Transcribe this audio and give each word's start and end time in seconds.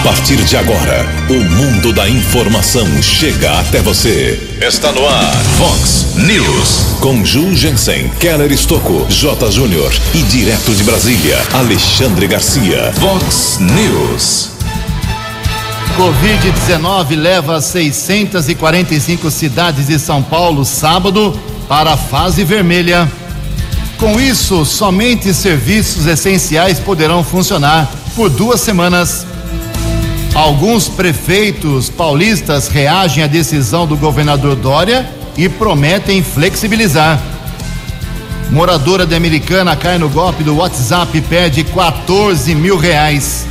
A 0.00 0.02
partir 0.02 0.36
de 0.36 0.56
agora, 0.56 1.06
o 1.28 1.34
mundo 1.34 1.92
da 1.92 2.08
informação 2.08 2.86
chega 3.02 3.60
até 3.60 3.82
você. 3.82 4.56
Está 4.58 4.90
no 4.92 5.06
ar, 5.06 5.36
Fox 5.58 6.14
News. 6.16 6.96
Com 7.00 7.22
Ju 7.22 7.54
Jensen, 7.54 8.08
Keller 8.18 8.50
Estocco, 8.50 9.04
J. 9.10 9.50
Júnior 9.50 9.92
e 10.14 10.22
direto 10.22 10.74
de 10.74 10.84
Brasília, 10.84 11.36
Alexandre 11.52 12.26
Garcia. 12.26 12.90
Fox 12.94 13.58
News. 13.60 14.52
Covid-19 15.98 17.14
leva 17.14 17.60
645 17.60 19.30
cidades 19.30 19.88
de 19.88 19.98
São 19.98 20.22
Paulo 20.22 20.64
sábado 20.64 21.38
para 21.68 21.92
a 21.92 21.96
fase 21.98 22.42
vermelha. 22.42 23.06
Com 23.98 24.18
isso, 24.18 24.64
somente 24.64 25.34
serviços 25.34 26.06
essenciais 26.06 26.80
poderão 26.80 27.22
funcionar 27.22 27.86
por 28.16 28.30
duas 28.30 28.62
semanas. 28.62 29.26
Alguns 30.34 30.88
prefeitos 30.88 31.90
paulistas 31.90 32.68
reagem 32.68 33.24
à 33.24 33.26
decisão 33.26 33.86
do 33.86 33.96
governador 33.96 34.54
Dória 34.54 35.08
e 35.36 35.48
prometem 35.48 36.22
flexibilizar. 36.22 37.20
Moradora 38.50 39.06
de 39.06 39.14
Americana 39.14 39.76
cai 39.76 39.98
no 39.98 40.08
golpe 40.08 40.42
do 40.42 40.56
WhatsApp 40.56 41.16
e 41.18 41.20
perde 41.20 41.64
14 41.64 42.54
mil 42.54 42.76
reais. 42.76 43.46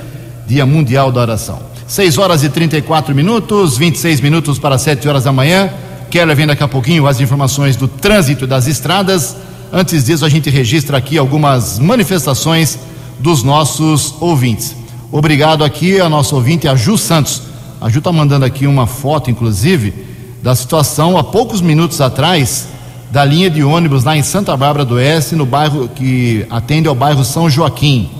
Dia 0.46 0.66
Mundial 0.66 1.10
da 1.10 1.22
Oração. 1.22 1.60
6 1.86 2.18
horas 2.18 2.44
e 2.44 2.50
34 2.50 3.14
minutos, 3.14 3.78
26 3.78 4.20
minutos 4.20 4.58
para 4.58 4.76
7 4.76 5.08
horas 5.08 5.24
da 5.24 5.32
manhã. 5.32 5.70
Keller 6.10 6.36
vem 6.36 6.46
daqui 6.46 6.62
a 6.62 6.68
pouquinho 6.68 7.06
as 7.06 7.18
informações 7.18 7.74
do 7.74 7.88
trânsito 7.88 8.46
das 8.46 8.66
estradas. 8.66 9.34
Antes 9.72 10.04
disso, 10.04 10.26
a 10.26 10.28
gente 10.28 10.50
registra 10.50 10.98
aqui 10.98 11.16
algumas 11.16 11.78
manifestações 11.78 12.78
dos 13.18 13.42
nossos 13.42 14.14
ouvintes. 14.20 14.76
Obrigado 15.10 15.64
aqui 15.64 15.98
a 15.98 16.08
nosso 16.08 16.34
ouvinte, 16.34 16.68
a 16.68 16.74
Ju 16.74 16.98
Santos. 16.98 17.47
A 17.80 17.88
Ju 17.88 17.98
está 17.98 18.10
mandando 18.10 18.44
aqui 18.44 18.66
uma 18.66 18.88
foto, 18.88 19.30
inclusive, 19.30 19.94
da 20.42 20.54
situação 20.54 21.16
há 21.16 21.22
poucos 21.22 21.60
minutos 21.60 22.00
atrás 22.00 22.68
da 23.10 23.24
linha 23.24 23.48
de 23.48 23.62
ônibus 23.62 24.02
lá 24.02 24.16
em 24.16 24.22
Santa 24.22 24.56
Bárbara 24.56 24.84
do 24.84 24.96
Oeste, 24.96 25.36
no 25.36 25.46
bairro 25.46 25.88
que 25.88 26.44
atende 26.50 26.88
ao 26.88 26.94
bairro 26.94 27.24
São 27.24 27.48
Joaquim, 27.48 28.10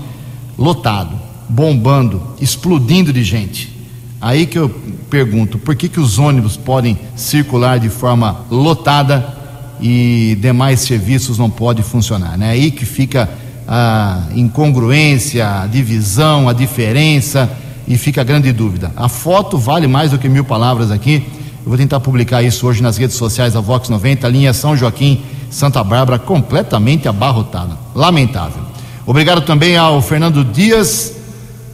lotado, 0.57 1.11
bombando, 1.49 2.21
explodindo 2.39 3.11
de 3.11 3.23
gente. 3.23 3.77
Aí 4.21 4.45
que 4.45 4.57
eu 4.57 4.69
pergunto, 5.09 5.59
por 5.59 5.75
que 5.75 5.89
que 5.89 5.99
os 5.99 6.17
ônibus 6.17 6.55
podem 6.55 6.97
circular 7.15 7.79
de 7.79 7.89
forma 7.89 8.45
lotada 8.49 9.37
e 9.81 10.37
demais 10.41 10.81
serviços 10.81 11.37
não 11.37 11.49
podem 11.49 11.83
funcionar, 11.83 12.37
né? 12.37 12.51
Aí 12.51 12.71
que 12.71 12.85
fica 12.85 13.29
a 13.67 14.23
incongruência, 14.35 15.63
a 15.63 15.67
divisão, 15.67 16.47
a 16.47 16.53
diferença 16.53 17.49
e 17.89 17.97
fica 17.97 18.21
a 18.21 18.23
grande 18.23 18.53
dúvida. 18.53 18.91
A 18.95 19.09
foto 19.09 19.57
vale 19.57 19.87
mais 19.87 20.11
do 20.11 20.19
que 20.19 20.29
mil 20.29 20.45
palavras 20.45 20.91
aqui. 20.91 21.25
Eu 21.63 21.69
vou 21.69 21.77
tentar 21.77 21.99
publicar 21.99 22.43
isso 22.43 22.67
hoje 22.67 22.83
nas 22.83 22.97
redes 22.97 23.17
sociais 23.17 23.53
da 23.53 23.59
Vox 23.59 23.89
90, 23.89 24.27
linha 24.29 24.53
São 24.53 24.77
Joaquim, 24.77 25.23
Santa 25.49 25.83
Bárbara, 25.83 26.19
completamente 26.19 27.07
abarrotada. 27.07 27.75
Lamentável. 27.95 28.61
Obrigado 29.07 29.41
também 29.41 29.75
ao 29.75 29.99
Fernando 30.03 30.45
Dias. 30.45 31.15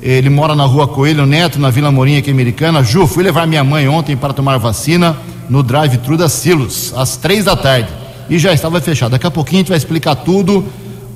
Ele 0.02 0.30
mora 0.30 0.56
na 0.56 0.64
rua 0.64 0.88
Coelho 0.88 1.26
Neto, 1.26 1.60
na 1.60 1.70
Vila 1.70 1.92
Morinha, 1.92 2.20
aqui 2.20 2.32
americana. 2.32 2.82
Ju, 2.82 3.06
fui 3.06 3.24
levar 3.24 3.46
minha 3.46 3.64
mãe 3.64 3.88
ontem 3.88 4.16
para 4.16 4.34
tomar 4.34 4.58
vacina 4.58 5.18
no 5.50 5.62
drive-thru 5.62 6.18
da 6.18 6.30
Silos, 6.30 6.94
às 6.96 7.18
três 7.18 7.44
da 7.46 7.56
tarde. 7.56 7.90
E 8.30 8.40
já 8.40 8.54
estava 8.54 8.80
fechado. 8.80 9.12
Daqui 9.12 9.28
a 9.28 9.32
pouquinho 9.32 9.60
a 9.60 9.62
gente 9.62 9.70
vai 9.70 9.78
explicar 9.78 10.16
tudo 10.16 10.66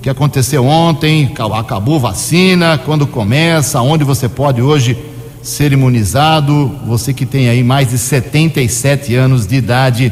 que 0.02 0.10
aconteceu 0.10 0.66
ontem, 0.66 1.34
acabou 1.58 2.00
vacina, 2.00 2.78
quando 2.78 3.06
começa, 3.06 3.82
onde 3.82 4.04
você 4.04 4.30
pode 4.30 4.62
hoje 4.62 4.98
ser 5.42 5.72
imunizado, 5.72 6.68
você 6.86 7.14
que 7.14 7.26
tem 7.26 7.50
aí 7.50 7.64
mais 7.64 7.90
de 7.90 7.98
77 7.98 9.16
anos 9.16 9.46
de 9.46 9.56
idade, 9.56 10.12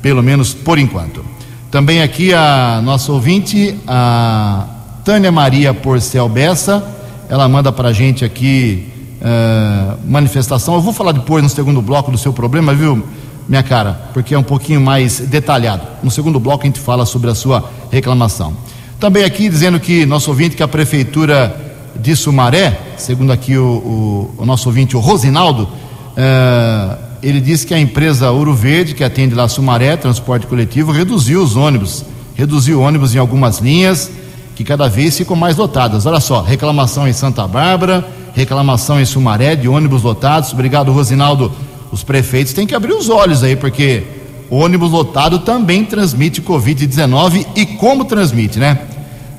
pelo 0.00 0.22
menos 0.22 0.54
por 0.54 0.78
enquanto. 0.78 1.24
Também 1.70 2.02
aqui 2.02 2.32
a 2.32 2.80
nossa 2.84 3.10
ouvinte, 3.10 3.76
a 3.86 4.66
Tânia 5.04 5.32
Maria 5.32 5.74
Porcel 5.74 6.28
Bessa, 6.28 6.84
ela 7.28 7.48
manda 7.48 7.72
para 7.72 7.88
a 7.88 7.92
gente 7.92 8.24
aqui 8.24 8.88
uh, 9.20 9.98
manifestação. 10.06 10.74
Eu 10.74 10.80
vou 10.80 10.92
falar 10.92 11.12
depois 11.12 11.42
no 11.42 11.48
segundo 11.48 11.82
bloco 11.82 12.12
do 12.12 12.18
seu 12.18 12.32
problema, 12.32 12.72
viu, 12.74 13.04
minha 13.48 13.62
cara? 13.62 14.08
Porque 14.12 14.34
é 14.34 14.38
um 14.38 14.42
pouquinho 14.42 14.80
mais 14.80 15.18
detalhado. 15.18 15.82
No 16.02 16.10
segundo 16.10 16.38
bloco 16.38 16.62
a 16.62 16.66
gente 16.66 16.78
fala 16.78 17.04
sobre 17.04 17.30
a 17.30 17.34
sua 17.34 17.68
reclamação. 17.90 18.54
Também 18.98 19.24
aqui 19.24 19.48
dizendo 19.48 19.78
que 19.78 20.06
nosso 20.06 20.30
ouvinte 20.30 20.56
que 20.56 20.62
a 20.62 20.68
prefeitura 20.68 21.54
de 21.96 22.16
Sumaré, 22.16 22.78
segundo 22.96 23.32
aqui 23.32 23.56
o, 23.56 23.64
o, 23.64 24.42
o 24.42 24.46
nosso 24.46 24.68
ouvinte, 24.68 24.96
o 24.96 25.00
Rosinaldo, 25.00 25.68
eh, 26.16 26.96
ele 27.22 27.40
disse 27.40 27.66
que 27.66 27.74
a 27.74 27.78
empresa 27.78 28.30
Ouro 28.30 28.54
Verde, 28.54 28.94
que 28.94 29.02
atende 29.02 29.34
lá 29.34 29.48
Sumaré, 29.48 29.96
transporte 29.96 30.46
coletivo, 30.46 30.92
reduziu 30.92 31.42
os 31.42 31.56
ônibus, 31.56 32.04
reduziu 32.34 32.80
ônibus 32.80 33.14
em 33.14 33.18
algumas 33.18 33.58
linhas, 33.58 34.10
que 34.54 34.62
cada 34.62 34.88
vez 34.88 35.16
ficam 35.16 35.36
mais 35.36 35.56
lotadas. 35.56 36.06
Olha 36.06 36.20
só, 36.20 36.42
reclamação 36.42 37.08
em 37.08 37.12
Santa 37.12 37.46
Bárbara, 37.46 38.06
reclamação 38.34 39.00
em 39.00 39.04
Sumaré 39.04 39.56
de 39.56 39.68
ônibus 39.68 40.02
lotados. 40.02 40.52
Obrigado, 40.52 40.92
Rosinaldo. 40.92 41.50
Os 41.90 42.02
prefeitos 42.04 42.52
têm 42.52 42.66
que 42.66 42.74
abrir 42.74 42.92
os 42.92 43.08
olhos 43.08 43.42
aí, 43.42 43.56
porque 43.56 44.02
ônibus 44.50 44.90
lotado 44.90 45.40
também 45.40 45.84
transmite 45.84 46.42
Covid-19 46.42 47.46
e 47.56 47.66
como 47.66 48.04
transmite, 48.04 48.58
né? 48.58 48.78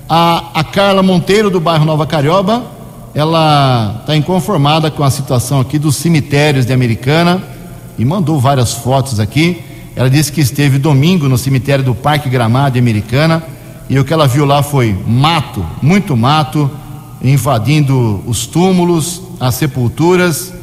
A, 0.07 0.59
a 0.59 0.63
Carla 0.63 1.01
Monteiro, 1.01 1.50
do 1.50 1.59
bairro 1.59 1.85
Nova 1.85 2.06
Carioba, 2.06 2.63
ela 3.13 4.00
está 4.01 4.15
inconformada 4.15 4.91
com 4.91 5.03
a 5.03 5.09
situação 5.09 5.59
aqui 5.59 5.80
dos 5.80 5.95
cemitérios 5.95 6.65
de 6.65 6.74
Americana 6.74 7.41
e 7.97 8.06
mandou 8.06 8.39
várias 8.39 8.74
fotos 8.74 9.19
aqui. 9.19 9.62
Ela 9.95 10.09
disse 10.09 10.31
que 10.31 10.41
esteve 10.41 10.77
domingo 10.77 11.30
no 11.30 11.38
cemitério 11.38 11.83
do 11.83 11.95
Parque 11.95 12.30
Gramado 12.30 12.74
de 12.74 12.80
Americana 12.80 13.41
e 13.89 13.97
o 13.97 14.03
que 14.03 14.12
ela 14.12 14.27
viu 14.27 14.45
lá 14.45 14.62
foi 14.62 14.95
mato, 15.07 15.65
muito 15.81 16.18
mato, 16.18 16.69
invadindo 17.21 18.21
os 18.27 18.45
túmulos, 18.45 19.21
as 19.39 19.56
sepulturas. 19.56 20.53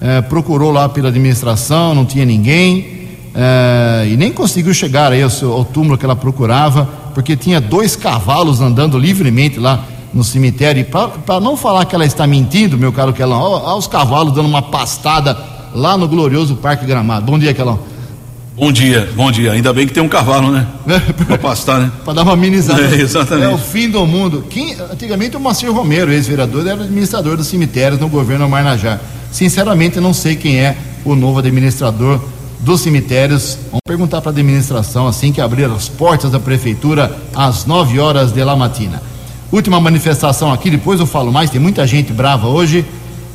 Eh, 0.00 0.20
procurou 0.22 0.70
lá 0.70 0.88
pela 0.88 1.08
administração, 1.08 1.94
não 1.94 2.04
tinha 2.04 2.26
ninguém 2.26 2.93
eh, 3.34 4.08
e 4.10 4.16
nem 4.16 4.32
conseguiu 4.32 4.72
chegar 4.72 5.12
aí 5.12 5.22
ao, 5.22 5.30
seu, 5.30 5.52
ao 5.52 5.64
túmulo 5.64 5.98
que 5.98 6.04
ela 6.04 6.14
procurava 6.14 6.88
porque 7.14 7.36
tinha 7.36 7.60
dois 7.60 7.96
cavalos 7.96 8.60
andando 8.60 8.98
livremente 8.98 9.58
lá 9.58 9.84
no 10.12 10.22
cemitério. 10.22 10.80
E 10.80 10.84
para 10.84 11.40
não 11.40 11.56
falar 11.56 11.84
que 11.84 11.94
ela 11.94 12.04
está 12.04 12.26
mentindo, 12.26 12.76
meu 12.76 12.92
caro 12.92 13.12
Kelão, 13.12 13.40
olha 13.40 13.76
os 13.76 13.86
cavalos 13.86 14.34
dando 14.34 14.46
uma 14.46 14.62
pastada 14.62 15.36
lá 15.74 15.96
no 15.96 16.06
glorioso 16.06 16.56
Parque 16.56 16.84
Gramado. 16.84 17.26
Bom 17.26 17.38
dia, 17.38 17.54
Kelão. 17.54 17.78
Bom 18.56 18.70
dia, 18.70 19.08
bom 19.16 19.32
dia. 19.32 19.50
Ainda 19.50 19.72
bem 19.72 19.84
que 19.84 19.92
tem 19.92 20.02
um 20.02 20.08
cavalo, 20.08 20.52
né? 20.52 20.64
Para 21.26 21.38
pastar, 21.38 21.80
né? 21.80 21.90
Para 22.04 22.14
dar 22.14 22.22
uma 22.22 22.34
amenizada. 22.34 22.82
É, 22.82 23.00
exatamente. 23.00 23.50
É 23.50 23.54
o 23.54 23.58
fim 23.58 23.90
do 23.90 24.06
mundo. 24.06 24.44
Quem, 24.48 24.76
antigamente 24.92 25.36
o 25.36 25.40
Moacir 25.40 25.72
Romero, 25.72 26.12
ex-vereador, 26.12 26.64
era 26.64 26.84
administrador 26.84 27.36
dos 27.36 27.48
cemitérios 27.48 28.00
no 28.00 28.08
governo 28.08 28.48
Marnajá. 28.48 29.00
Sinceramente, 29.32 29.98
não 29.98 30.14
sei 30.14 30.36
quem 30.36 30.60
é 30.60 30.76
o 31.04 31.16
novo 31.16 31.40
administrador 31.40 32.20
dos 32.64 32.80
cemitérios. 32.80 33.58
Vamos 33.66 33.82
perguntar 33.86 34.20
para 34.20 34.30
a 34.30 34.32
administração 34.32 35.06
assim 35.06 35.30
que 35.30 35.40
abrir 35.40 35.66
as 35.66 35.88
portas 35.88 36.30
da 36.30 36.40
prefeitura 36.40 37.14
às 37.34 37.66
9 37.66 38.00
horas 38.00 38.32
da 38.32 38.56
matina. 38.56 39.02
Última 39.52 39.78
manifestação 39.78 40.52
aqui, 40.52 40.70
depois 40.70 40.98
eu 40.98 41.06
falo 41.06 41.30
mais, 41.30 41.50
tem 41.50 41.60
muita 41.60 41.86
gente 41.86 42.12
brava 42.12 42.48
hoje. 42.48 42.84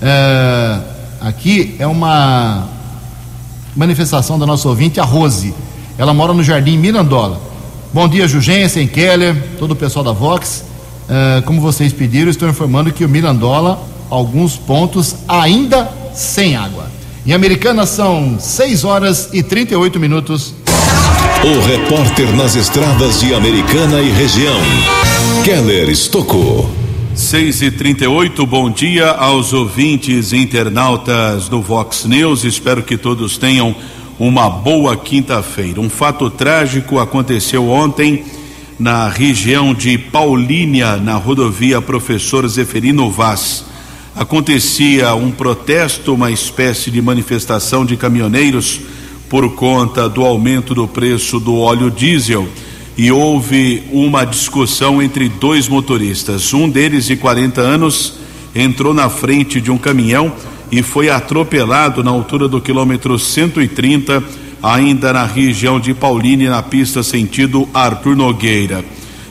É, 0.02 0.80
aqui 1.22 1.76
é 1.80 1.88
uma 1.88 2.68
manifestação 3.76 4.38
da 4.38 4.46
nossa 4.46 4.68
ouvinte, 4.68 5.00
a 5.00 5.04
Rose. 5.04 5.54
Ela 5.98 6.14
mora 6.14 6.34
no 6.34 6.44
Jardim 6.44 6.78
Mirandola. 6.78 7.40
Bom 7.94 8.08
dia, 8.08 8.28
Jugensen, 8.28 8.88
Keller, 8.88 9.36
todo 9.58 9.72
o 9.72 9.76
pessoal 9.76 10.04
da 10.04 10.12
Vox. 10.12 10.66
É, 11.08 11.42
como 11.42 11.62
vocês 11.62 11.94
pediram, 11.94 12.30
estou 12.30 12.50
informando 12.50 12.92
que 12.92 13.06
o 13.06 13.10
Mirandola, 13.10 13.82
alguns 14.10 14.58
pontos 14.58 15.16
ainda 15.28 15.90
sem 16.14 16.56
água. 16.56 16.99
Em 17.26 17.34
Americana 17.34 17.86
são 17.86 18.40
6 18.40 18.84
horas 18.86 19.30
e 19.34 19.44
38 19.44 20.00
minutos. 20.00 20.54
O 21.44 21.68
repórter 21.68 22.34
nas 22.36 22.56
estradas 22.56 23.20
de 23.20 23.34
Americana 23.34 24.02
e 24.02 24.10
região, 24.10 24.60
Keller 25.44 25.90
Estocou. 25.90 26.70
6 27.14 27.62
e 27.64 27.72
38 27.72 28.46
bom 28.46 28.70
dia 28.70 29.10
aos 29.12 29.52
ouvintes 29.52 30.32
internautas 30.32 31.50
do 31.50 31.62
Vox 31.62 32.06
News. 32.06 32.46
Espero 32.46 32.82
que 32.82 32.98
todos 32.98 33.38
tenham 33.38 33.76
uma 34.18 34.50
boa 34.50 34.96
quinta-feira. 34.96 35.82
Um 35.82 35.90
fato 35.90 36.30
trágico 36.30 37.00
aconteceu 37.00 37.70
ontem 37.70 38.24
na 38.80 39.10
região 39.10 39.74
de 39.74 39.98
Paulínia, 39.98 40.96
na 40.96 41.16
rodovia 41.16 41.82
Professor 41.82 42.48
Zeferino 42.48 43.12
Vaz. 43.12 43.66
Acontecia 44.16 45.14
um 45.14 45.32
protesto, 45.32 46.14
uma 46.14 46.32
espécie 46.32 46.90
de 46.90 47.02
manifestação 47.02 47.86
de 47.86 47.96
caminhoneiros 47.96 48.82
por 49.30 49.54
conta 49.54 50.10
do 50.10 50.26
aumento 50.26 50.74
do 50.74 50.88
preço 50.88 51.40
do 51.40 51.56
óleo 51.56 51.92
diesel 51.92 52.50
e 52.98 53.12
houve 53.12 53.84
uma 53.92 54.26
discussão 54.26 55.02
entre 55.02 55.30
dois 55.30 55.70
motoristas. 55.70 56.54
Um 56.54 56.68
deles, 56.68 57.06
de 57.06 57.16
40 57.16 57.62
anos, 57.62 58.16
entrou 58.54 58.94
na 58.94 59.10
frente 59.10 59.62
de 59.62 59.72
um 59.72 59.78
caminhão 59.78 60.34
e 60.72 60.82
foi 60.82 61.10
atropelado 61.10 62.04
na 62.04 62.12
altura 62.12 62.48
do 62.48 62.60
quilômetro 62.60 63.18
130, 63.18 64.24
ainda 64.62 65.14
na 65.14 65.26
região 65.26 65.80
de 65.80 65.94
Pauline, 65.94 66.48
na 66.48 66.62
pista 66.62 67.04
sentido 67.04 67.70
Arthur 67.74 68.16
Nogueira. 68.16 68.84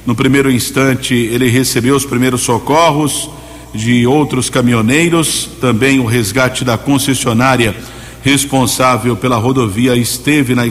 No 0.06 0.14
primeiro 0.14 0.50
instante, 0.50 1.14
ele 1.14 1.50
recebeu 1.50 1.94
os 1.94 2.06
primeiros 2.06 2.40
socorros 2.40 3.28
de 3.74 4.06
outros 4.06 4.48
caminhoneiros, 4.48 5.48
também 5.60 6.00
o 6.00 6.06
resgate 6.06 6.64
da 6.64 6.78
concessionária 6.78 7.74
responsável 8.22 9.16
pela 9.16 9.36
rodovia 9.36 9.94
esteve 9.94 10.54
na, 10.54 10.64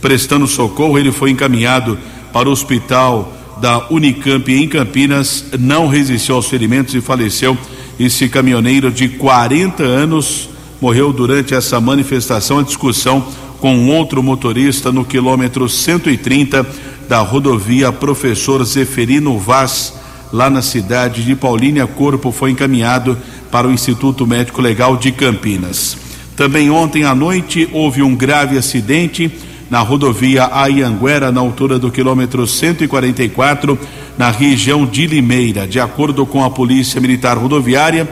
prestando 0.00 0.46
socorro, 0.46 0.98
ele 0.98 1.12
foi 1.12 1.30
encaminhado 1.30 1.98
para 2.32 2.48
o 2.48 2.52
hospital 2.52 3.32
da 3.60 3.86
Unicamp 3.90 4.52
em 4.52 4.68
Campinas, 4.68 5.44
não 5.58 5.86
resistiu 5.86 6.34
aos 6.34 6.48
ferimentos 6.48 6.94
e 6.94 7.00
faleceu. 7.00 7.56
Esse 8.00 8.28
caminhoneiro 8.28 8.90
de 8.90 9.08
40 9.08 9.82
anos 9.82 10.48
morreu 10.80 11.12
durante 11.12 11.54
essa 11.54 11.80
manifestação, 11.80 12.58
a 12.58 12.62
discussão 12.62 13.24
com 13.60 13.88
outro 13.90 14.20
motorista 14.20 14.90
no 14.90 15.04
quilômetro 15.04 15.68
130 15.68 16.66
da 17.08 17.20
rodovia 17.20 17.92
Professor 17.92 18.64
Zeferino 18.64 19.38
Vaz, 19.38 19.94
lá 20.32 20.48
na 20.48 20.62
cidade 20.62 21.22
de 21.22 21.36
Paulínia. 21.36 21.86
Corpo 21.86 22.32
foi 22.32 22.50
encaminhado 22.50 23.18
para 23.50 23.68
o 23.68 23.72
Instituto 23.72 24.26
Médico 24.26 24.62
Legal 24.62 24.96
de 24.96 25.12
Campinas. 25.12 25.96
Também 26.34 26.70
ontem 26.70 27.04
à 27.04 27.14
noite 27.14 27.68
houve 27.72 28.02
um 28.02 28.16
grave 28.16 28.56
acidente 28.56 29.30
na 29.70 29.80
rodovia 29.80 30.48
Aianguera, 30.52 31.30
na 31.30 31.40
altura 31.40 31.78
do 31.78 31.90
quilômetro 31.90 32.46
144, 32.46 33.78
na 34.18 34.30
região 34.30 34.84
de 34.84 35.06
Limeira. 35.06 35.66
De 35.66 35.78
acordo 35.80 36.26
com 36.26 36.44
a 36.44 36.50
Polícia 36.50 37.00
Militar 37.00 37.38
Rodoviária, 37.38 38.08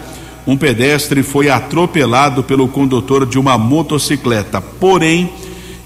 um 0.46 0.56
pedestre 0.56 1.22
foi 1.22 1.50
atropelado 1.50 2.43
pelo 2.43 2.69
condutor 2.69 3.26
de 3.26 3.38
uma 3.38 3.58
motocicleta. 3.58 4.61
Porém, 4.61 5.31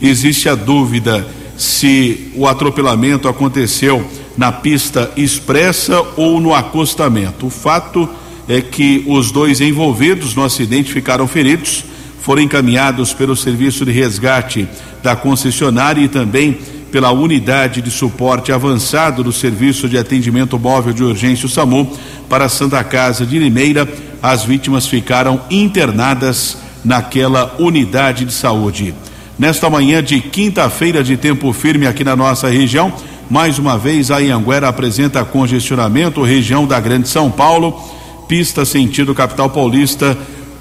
existe 0.01 0.49
a 0.49 0.55
dúvida 0.55 1.27
se 1.57 2.33
o 2.37 2.47
atropelamento 2.47 3.29
aconteceu 3.29 4.05
na 4.37 4.51
pista 4.53 5.11
expressa 5.17 6.01
ou 6.17 6.41
no 6.41 6.55
acostamento. 6.55 7.47
O 7.47 7.51
fato 7.51 8.09
é 8.49 8.61
que 8.61 9.05
os 9.07 9.31
dois 9.31 9.61
envolvidos 9.61 10.35
no 10.35 10.45
acidente 10.45 10.93
ficaram 10.93 11.27
feridos 11.27 11.85
foram 12.25 12.41
encaminhados 12.41 13.13
pelo 13.13 13.37
serviço 13.37 13.85
de 13.85 13.93
resgate 13.93 14.67
da 15.03 15.15
concessionária 15.15 16.01
e 16.01 16.09
também 16.09 16.57
pela 16.91 17.11
unidade 17.11 17.83
de 17.83 17.91
suporte 17.91 18.51
avançado 18.51 19.23
do 19.23 19.31
Serviço 19.31 19.91
de 19.91 19.99
Atendimento 19.99 20.59
Móvel 20.59 20.95
de 20.95 21.05
Urgência 21.05 21.45
o 21.45 21.51
SAMU 21.51 21.93
para 22.27 22.49
Santa 22.49 22.83
Casa 22.83 23.27
de 23.27 23.39
Limeira. 23.39 23.87
As 24.23 24.43
vítimas 24.43 24.87
ficaram 24.87 25.43
internadas 25.51 26.57
naquela 26.83 27.55
unidade 27.59 28.25
de 28.25 28.33
saúde. 28.33 28.95
Nesta 29.39 29.69
manhã 29.69 30.03
de 30.03 30.21
quinta-feira 30.21 31.05
de 31.05 31.19
tempo 31.19 31.53
firme 31.53 31.87
aqui 31.87 32.05
na 32.05 32.17
nossa 32.17 32.49
região, 32.49 32.91
mais 33.31 33.59
uma 33.59 33.79
vez 33.79 34.11
a 34.11 34.19
Ianguera 34.19 34.69
apresenta 34.69 35.25
congestionamento, 35.25 36.23
região 36.23 36.67
da 36.67 36.79
Grande 36.79 37.09
São 37.09 37.31
Paulo, 37.31 37.81
pista 38.29 38.65
sentido 38.65 39.15
capital 39.15 39.51
paulista 39.51 40.17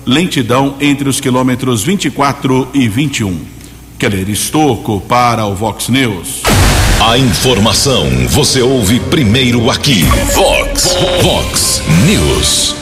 lentidão 0.06 0.75
entre 0.81 1.07
os 1.07 1.19
quilômetros 1.19 1.83
24 1.83 2.68
e 2.74 2.88
21. 2.88 3.39
Keller 3.98 4.30
Estocco 4.30 5.01
para 5.01 5.45
o 5.45 5.56
Vox 5.56 5.88
News. 5.88 6.44
A 7.01 7.18
informação 7.18 8.06
você 8.27 8.62
ouve 8.62 9.00
primeiro 9.00 9.69
aqui. 9.69 10.04
Vox, 10.36 10.95
Vox 11.21 11.81
News. 12.06 12.75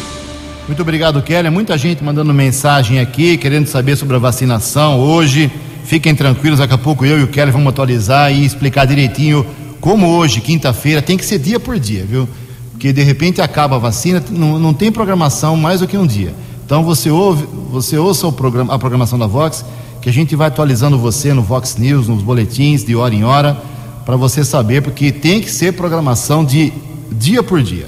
Muito 0.67 0.81
obrigado, 0.81 1.21
Keller. 1.21 1.51
Muita 1.51 1.77
gente 1.77 2.03
mandando 2.03 2.33
mensagem 2.33 2.99
aqui, 2.99 3.37
querendo 3.37 3.67
saber 3.67 3.95
sobre 3.95 4.15
a 4.15 4.19
vacinação 4.19 4.99
hoje. 4.99 5.51
Fiquem 5.83 6.15
tranquilos, 6.15 6.59
daqui 6.59 6.73
a 6.73 6.77
pouco 6.77 7.05
eu 7.05 7.19
e 7.19 7.23
o 7.23 7.27
Keller 7.27 7.51
vamos 7.51 7.67
atualizar 7.67 8.31
e 8.31 8.45
explicar 8.45 8.85
direitinho 8.85 9.45
como 9.81 10.07
hoje, 10.07 10.39
quinta-feira, 10.39 11.01
tem 11.01 11.17
que 11.17 11.25
ser 11.25 11.39
dia 11.39 11.59
por 11.59 11.77
dia, 11.79 12.05
viu? 12.05 12.29
Porque 12.71 12.93
de 12.93 13.01
repente 13.01 13.41
acaba 13.41 13.75
a 13.75 13.79
vacina, 13.79 14.23
não, 14.29 14.59
não 14.59 14.73
tem 14.73 14.91
programação 14.91 15.57
mais 15.57 15.81
do 15.81 15.88
que 15.88 15.97
um 15.97 16.05
dia. 16.05 16.33
Então 16.63 16.83
você 16.83 17.09
ouve, 17.09 17.45
você 17.71 17.97
ouça 17.97 18.31
programa, 18.31 18.73
a 18.73 18.79
programação 18.79 19.17
da 19.17 19.25
Vox, 19.25 19.65
que 20.00 20.07
a 20.07 20.13
gente 20.13 20.35
vai 20.35 20.47
atualizando 20.47 20.97
você 20.97 21.33
no 21.33 21.41
Vox 21.41 21.75
News, 21.77 22.07
nos 22.07 22.23
boletins 22.23 22.85
de 22.85 22.95
hora 22.95 23.13
em 23.13 23.23
hora, 23.23 23.61
para 24.05 24.15
você 24.15 24.45
saber, 24.45 24.81
porque 24.81 25.11
tem 25.11 25.41
que 25.41 25.51
ser 25.51 25.73
programação 25.73 26.45
de 26.45 26.71
dia 27.11 27.43
por 27.43 27.61
dia. 27.61 27.88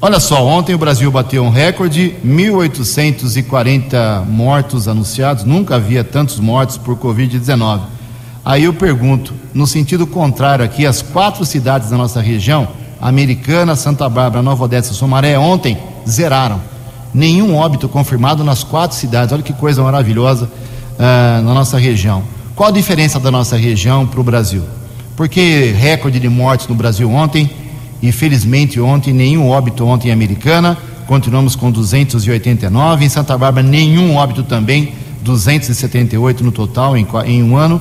Olha 0.00 0.20
só, 0.20 0.44
ontem 0.44 0.74
o 0.74 0.78
Brasil 0.78 1.10
bateu 1.10 1.42
um 1.42 1.48
recorde, 1.48 2.14
1.840 2.24 4.26
mortos 4.26 4.86
anunciados, 4.86 5.44
nunca 5.44 5.76
havia 5.76 6.04
tantos 6.04 6.38
mortos 6.38 6.76
por 6.76 6.96
Covid-19. 6.96 7.93
Aí 8.44 8.64
eu 8.64 8.74
pergunto, 8.74 9.32
no 9.54 9.66
sentido 9.66 10.06
contrário 10.06 10.64
aqui, 10.64 10.84
as 10.86 11.00
quatro 11.00 11.46
cidades 11.46 11.88
da 11.88 11.96
nossa 11.96 12.20
região, 12.20 12.68
Americana, 13.00 13.74
Santa 13.74 14.06
Bárbara, 14.08 14.42
Nova 14.42 14.64
Odessa 14.64 14.92
e 14.92 14.94
Somaré, 14.94 15.38
ontem 15.38 15.78
zeraram 16.06 16.60
nenhum 17.14 17.54
óbito 17.54 17.88
confirmado 17.88 18.44
nas 18.44 18.62
quatro 18.62 18.96
cidades. 18.96 19.32
Olha 19.32 19.42
que 19.42 19.52
coisa 19.52 19.82
maravilhosa 19.82 20.44
uh, 20.44 21.42
na 21.42 21.54
nossa 21.54 21.78
região. 21.78 22.22
Qual 22.54 22.68
a 22.68 22.72
diferença 22.72 23.18
da 23.18 23.30
nossa 23.30 23.56
região 23.56 24.06
para 24.06 24.20
o 24.20 24.24
Brasil? 24.24 24.62
Porque 25.16 25.72
recorde 25.76 26.20
de 26.20 26.28
mortes 26.28 26.68
no 26.68 26.74
Brasil 26.74 27.10
ontem, 27.10 27.50
e 28.02 28.12
felizmente 28.12 28.78
ontem, 28.78 29.14
nenhum 29.14 29.48
óbito 29.48 29.86
ontem 29.86 30.08
em 30.08 30.12
Americana, 30.12 30.76
continuamos 31.06 31.56
com 31.56 31.70
289, 31.70 33.04
em 33.04 33.08
Santa 33.08 33.38
Bárbara 33.38 33.66
nenhum 33.66 34.16
óbito 34.16 34.42
também, 34.42 34.92
278 35.22 36.44
no 36.44 36.52
total 36.52 36.96
em, 36.96 37.06
em 37.24 37.42
um 37.42 37.56
ano, 37.56 37.80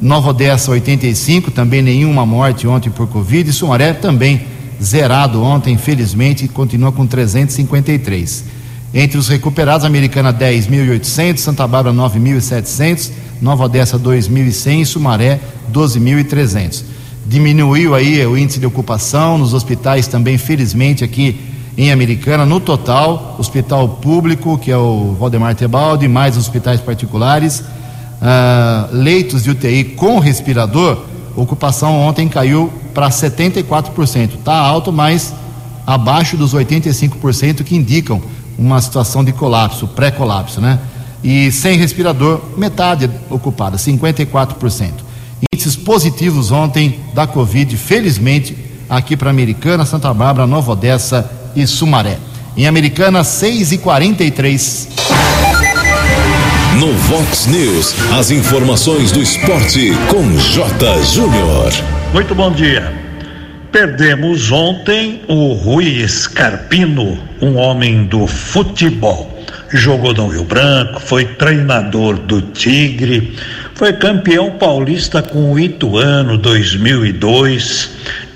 Nova 0.00 0.30
Odessa 0.30 0.70
85, 0.70 1.50
também 1.50 1.80
nenhuma 1.80 2.26
morte 2.26 2.66
ontem 2.66 2.90
por 2.90 3.06
Covid, 3.08 3.48
e 3.48 3.52
Sumaré 3.52 3.92
também 3.92 4.42
zerado 4.82 5.42
ontem, 5.42 5.74
infelizmente, 5.74 6.48
continua 6.48 6.92
com 6.92 7.06
353. 7.06 8.44
Entre 8.92 9.18
os 9.18 9.28
recuperados, 9.28 9.84
Americana 9.84 10.32
10.800, 10.32 11.38
Santa 11.38 11.66
Bárbara 11.66 11.94
9.700, 11.96 13.10
Nova 13.40 13.64
Odessa 13.64 13.98
2.100 13.98 14.80
e 14.80 14.86
Sumaré 14.86 15.40
12.300. 15.72 16.84
Diminuiu 17.26 17.94
aí 17.94 18.24
o 18.26 18.36
índice 18.36 18.60
de 18.60 18.66
ocupação 18.66 19.38
nos 19.38 19.54
hospitais 19.54 20.06
também, 20.06 20.38
felizmente, 20.38 21.02
aqui 21.02 21.40
em 21.76 21.90
Americana. 21.90 22.44
No 22.44 22.60
total, 22.60 23.36
hospital 23.38 23.88
público, 23.88 24.58
que 24.58 24.70
é 24.70 24.76
o 24.76 25.16
Valdemar 25.18 25.54
Tebaldi, 25.54 26.06
mais 26.06 26.36
hospitais 26.36 26.80
particulares, 26.80 27.64
uh, 28.24 28.88
leitos 28.96 29.42
de 29.42 29.50
UTI 29.50 29.84
com 29.84 30.18
respirador, 30.18 31.04
ocupação 31.36 31.94
ontem 32.00 32.28
caiu 32.28 32.72
para 32.94 33.10
74%. 33.10 34.38
Está 34.38 34.54
alto, 34.54 34.90
mas 34.90 35.34
abaixo 35.86 36.36
dos 36.36 36.54
85% 36.54 37.62
que 37.62 37.76
indicam 37.76 38.22
uma 38.58 38.80
situação 38.80 39.22
de 39.22 39.32
colapso, 39.32 39.86
pré-colapso, 39.88 40.60
né? 40.60 40.78
E 41.22 41.50
sem 41.50 41.78
respirador, 41.78 42.40
metade 42.56 43.10
ocupada, 43.28 43.76
54%. 43.76 44.92
Índices 45.52 45.76
positivos 45.76 46.52
ontem 46.52 47.00
da 47.12 47.26
Covid, 47.26 47.76
felizmente, 47.76 48.56
aqui 48.88 49.16
para 49.16 49.30
Americana, 49.30 49.84
Santa 49.84 50.12
Bárbara, 50.12 50.46
Nova 50.46 50.72
Odessa 50.72 51.30
e 51.56 51.66
Sumaré. 51.66 52.18
Em 52.56 52.66
Americana, 52.66 53.24
6 53.24 53.72
e 53.72 53.78
43 53.78 54.88
No 56.78 56.92
Vox 56.92 57.46
News, 57.46 57.94
as 58.18 58.32
informações 58.32 59.12
do 59.12 59.22
esporte 59.22 59.92
com 60.08 60.36
J. 60.36 61.02
Júnior. 61.04 61.70
Muito 62.12 62.34
bom 62.34 62.50
dia. 62.50 62.92
Perdemos 63.70 64.50
ontem 64.50 65.22
o 65.28 65.52
Rui 65.52 66.06
Scarpino, 66.08 67.16
um 67.40 67.56
homem 67.56 68.04
do 68.06 68.26
futebol. 68.26 69.44
Jogou 69.72 70.12
no 70.14 70.26
Rio 70.26 70.42
Branco, 70.42 70.98
foi 70.98 71.24
treinador 71.24 72.18
do 72.18 72.42
Tigre, 72.42 73.36
foi 73.74 73.92
campeão 73.92 74.50
paulista 74.50 75.22
com 75.22 75.52
o 75.52 75.58
Ituano 75.58 76.36
2002, 76.36 77.90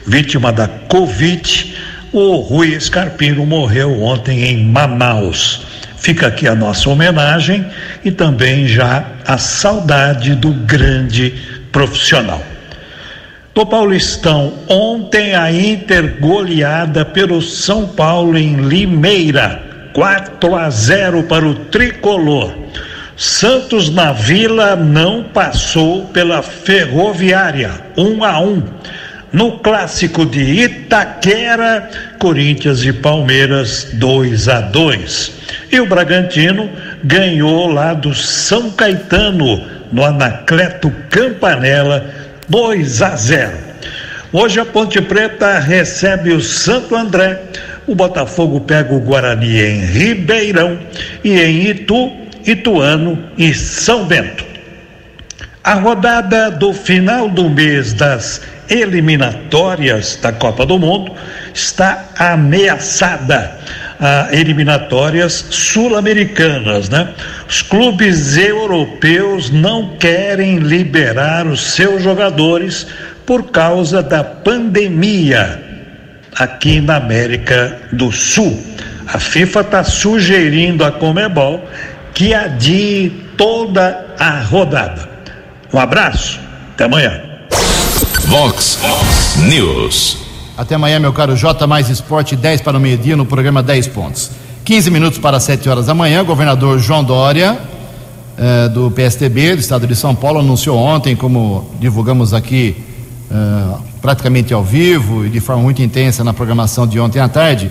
vítima 0.07 0.53
da 0.53 0.69
Covid. 0.69 1.75
O 2.13 2.37
Rui 2.37 2.79
Scarpino 2.79 3.45
morreu 3.45 4.01
ontem 4.01 4.45
em 4.45 4.65
Manaus. 4.65 5.68
Fica 6.01 6.29
aqui 6.29 6.47
a 6.47 6.55
nossa 6.55 6.89
homenagem 6.89 7.67
e 8.05 8.11
também 8.11 8.67
já 8.67 9.05
a 9.27 9.37
saudade 9.37 10.35
do 10.35 10.53
grande 10.53 11.35
profissional. 11.73 12.43
Do 13.55 13.67
Paulistão, 13.67 14.55
ontem 14.69 15.35
a 15.35 15.51
Inter 15.53 16.21
goleada 16.21 17.05
pelo 17.05 17.43
São 17.43 17.89
Paulo 17.89 18.39
em 18.39 18.55
Limeira, 18.55 19.91
4 19.93 20.55
a 20.55 20.71
0 20.71 21.25
para 21.25 21.45
o 21.45 21.55
tricolor. 21.55 22.55
Santos 23.17 23.91
na 23.91 24.13
Vila 24.13 24.77
não 24.77 25.25
passou 25.25 26.05
pela 26.07 26.41
Ferroviária, 26.41 27.73
1 27.97 28.25
a 28.25 28.41
1. 28.41 28.63
No 29.31 29.59
clássico 29.59 30.25
de 30.25 30.41
Itaquera, 30.41 31.91
Corinthians 32.19 32.83
e 32.83 32.93
Palmeiras 32.95 33.89
2 33.93 34.49
a 34.49 34.61
2. 34.63 35.33
E 35.71 35.81
o 35.81 35.87
Bragantino 35.87 36.71
ganhou 37.05 37.67
lá 37.71 37.93
do 37.93 38.15
São 38.15 38.71
Caetano, 38.71 39.63
no 39.93 40.05
Anacleto 40.05 40.91
Campanella 41.11 42.09
2 42.49 43.03
a 43.03 43.17
0. 43.17 43.53
Hoje 44.33 44.61
a 44.61 44.65
Ponte 44.65 45.01
Preta 45.01 45.59
recebe 45.59 46.33
o 46.33 46.41
Santo 46.41 46.97
André, 46.97 47.39
o 47.87 47.95
Botafogo 47.95 48.61
pega 48.61 48.95
o 48.95 49.01
Guarani 49.01 49.61
em 49.61 49.85
Ribeirão 49.85 50.79
e 51.23 51.39
em 51.39 51.69
Itu, 51.69 52.13
Ituano 52.47 53.23
e 53.37 53.53
São 53.53 54.07
Bento. 54.07 54.45
A 55.65 55.75
rodada 55.75 56.51
do 56.51 56.73
final 56.73 57.29
do 57.29 57.49
mês 57.51 57.93
das 57.93 58.41
eliminatórias 58.69 60.19
da 60.21 60.33
Copa 60.33 60.65
do 60.67 60.79
Mundo 60.79 61.13
está 61.55 62.11
ameaçada. 62.17 63.59
Ah, 64.01 64.29
eliminatórias 64.31 65.47
sul-americanas, 65.51 66.89
né? 66.89 67.13
Os 67.49 67.63
clubes 67.63 68.37
europeus 68.37 69.51
não 69.51 69.97
querem 69.97 70.59
liberar 70.59 71.49
os 71.49 71.73
seus 71.73 72.03
jogadores 72.03 72.87
por 73.27 73.51
causa 73.51 74.01
da 74.01 74.23
pandemia 74.23 75.61
aqui 76.37 76.81
na 76.81 76.97
América 76.97 77.77
do 77.93 78.13
Sul. 78.13 78.63
A 79.09 79.19
FIFA 79.19 79.61
está 79.63 79.83
sugerindo 79.83 80.85
à 80.85 80.93
Comebol 80.93 81.69
que 82.15 82.33
adie 82.33 83.11
toda 83.37 84.07
a 84.19 84.41
rodada. 84.41 85.09
Um 85.73 85.79
abraço, 85.79 86.39
até 86.75 86.85
amanhã. 86.85 87.28
Vox 88.29 88.79
News. 89.49 90.19
Até 90.55 90.75
amanhã, 90.75 90.99
meu 90.99 91.15
caro 91.15 91.35
J 91.35 91.67
mais 91.67 91.89
Esporte, 91.89 92.37
10 92.37 92.61
para 92.61 92.77
o 92.77 92.81
meio-dia 92.81 93.17
no 93.17 93.25
programa 93.25 93.63
10 93.63 93.87
pontos. 93.89 94.31
15 94.67 94.91
minutos 94.91 95.19
para 95.19 95.41
7 95.41 95.67
horas 95.67 95.87
da 95.87 95.95
manhã, 95.95 96.23
governador 96.23 96.79
João 96.79 97.03
Dória, 97.03 97.59
eh, 98.37 98.69
do 98.69 98.91
PSTB, 98.91 99.55
do 99.55 99.61
estado 99.61 99.87
de 99.87 99.97
São 99.97 100.15
Paulo, 100.15 100.41
anunciou 100.41 100.77
ontem, 100.77 101.17
como 101.17 101.71
divulgamos 101.81 102.35
aqui 102.35 102.77
eh, 103.31 103.35
praticamente 104.03 104.53
ao 104.53 104.63
vivo 104.63 105.25
e 105.25 105.31
de 105.31 105.41
forma 105.41 105.63
muito 105.63 105.81
intensa 105.81 106.23
na 106.23 106.35
programação 106.35 106.87
de 106.87 107.01
ontem 107.01 107.21
à 107.21 107.31
tarde, 107.31 107.71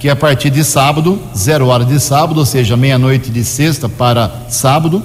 que 0.00 0.08
a 0.08 0.16
partir 0.16 0.48
de 0.48 0.64
sábado, 0.64 1.20
zero 1.36 1.66
hora 1.66 1.84
de 1.84 2.00
sábado, 2.00 2.40
ou 2.40 2.46
seja, 2.46 2.78
meia-noite 2.78 3.30
de 3.30 3.44
sexta 3.44 3.90
para 3.90 4.32
sábado, 4.48 5.02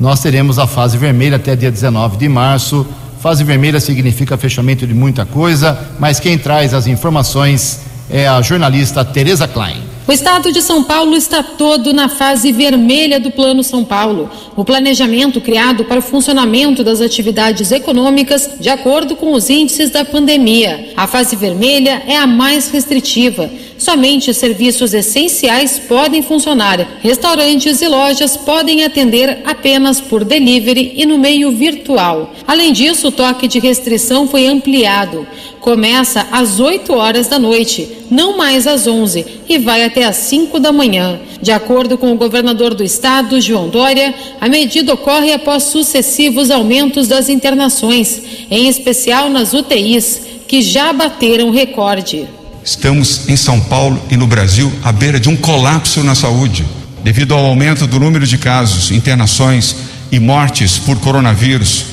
nós 0.00 0.18
teremos 0.18 0.58
a 0.58 0.66
fase 0.66 0.98
vermelha 0.98 1.36
até 1.36 1.54
dia 1.54 1.70
19 1.70 2.16
de 2.16 2.28
março 2.28 2.84
Fase 3.22 3.44
vermelha 3.44 3.78
significa 3.78 4.36
fechamento 4.36 4.84
de 4.84 4.92
muita 4.92 5.24
coisa, 5.24 5.78
mas 6.00 6.18
quem 6.18 6.36
traz 6.36 6.74
as 6.74 6.88
informações 6.88 7.82
é 8.10 8.26
a 8.26 8.42
jornalista 8.42 9.04
Tereza 9.04 9.46
Klein. 9.46 9.80
O 10.08 10.10
estado 10.10 10.50
de 10.50 10.60
São 10.60 10.82
Paulo 10.82 11.14
está 11.14 11.40
todo 11.40 11.92
na 11.92 12.08
fase 12.08 12.50
vermelha 12.50 13.20
do 13.20 13.30
Plano 13.30 13.62
São 13.62 13.84
Paulo, 13.84 14.28
o 14.56 14.64
planejamento 14.64 15.40
criado 15.40 15.84
para 15.84 16.00
o 16.00 16.02
funcionamento 16.02 16.82
das 16.82 17.00
atividades 17.00 17.70
econômicas 17.70 18.50
de 18.58 18.68
acordo 18.68 19.14
com 19.14 19.34
os 19.34 19.48
índices 19.48 19.90
da 19.90 20.04
pandemia. 20.04 20.92
A 20.96 21.06
fase 21.06 21.36
vermelha 21.36 22.02
é 22.08 22.16
a 22.16 22.26
mais 22.26 22.70
restritiva. 22.70 23.48
Somente 23.82 24.32
serviços 24.32 24.94
essenciais 24.94 25.76
podem 25.76 26.22
funcionar. 26.22 27.00
Restaurantes 27.00 27.82
e 27.82 27.88
lojas 27.88 28.36
podem 28.36 28.84
atender 28.84 29.40
apenas 29.44 30.00
por 30.00 30.24
delivery 30.24 30.92
e 30.94 31.04
no 31.04 31.18
meio 31.18 31.50
virtual. 31.50 32.32
Além 32.46 32.72
disso, 32.72 33.08
o 33.08 33.10
toque 33.10 33.48
de 33.48 33.58
restrição 33.58 34.28
foi 34.28 34.46
ampliado. 34.46 35.26
Começa 35.58 36.28
às 36.30 36.60
8 36.60 36.92
horas 36.92 37.26
da 37.26 37.40
noite, 37.40 37.88
não 38.08 38.36
mais 38.36 38.68
às 38.68 38.86
11, 38.86 39.26
e 39.48 39.58
vai 39.58 39.82
até 39.82 40.04
às 40.04 40.14
5 40.14 40.60
da 40.60 40.70
manhã. 40.70 41.18
De 41.40 41.50
acordo 41.50 41.98
com 41.98 42.12
o 42.12 42.16
governador 42.16 42.74
do 42.74 42.84
estado, 42.84 43.40
João 43.40 43.68
Dória, 43.68 44.14
a 44.40 44.48
medida 44.48 44.94
ocorre 44.94 45.32
após 45.32 45.64
sucessivos 45.64 46.52
aumentos 46.52 47.08
das 47.08 47.28
internações, 47.28 48.22
em 48.48 48.68
especial 48.68 49.28
nas 49.28 49.52
UTIs, 49.52 50.22
que 50.46 50.62
já 50.62 50.92
bateram 50.92 51.50
recorde. 51.50 52.28
Estamos 52.64 53.28
em 53.28 53.36
São 53.36 53.60
Paulo 53.60 54.00
e 54.10 54.16
no 54.16 54.26
Brasil 54.26 54.72
à 54.84 54.92
beira 54.92 55.18
de 55.18 55.28
um 55.28 55.36
colapso 55.36 56.04
na 56.04 56.14
saúde, 56.14 56.64
devido 57.02 57.34
ao 57.34 57.44
aumento 57.44 57.86
do 57.86 57.98
número 57.98 58.26
de 58.26 58.38
casos, 58.38 58.92
internações 58.92 59.74
e 60.12 60.20
mortes 60.20 60.78
por 60.78 60.96
coronavírus. 61.00 61.86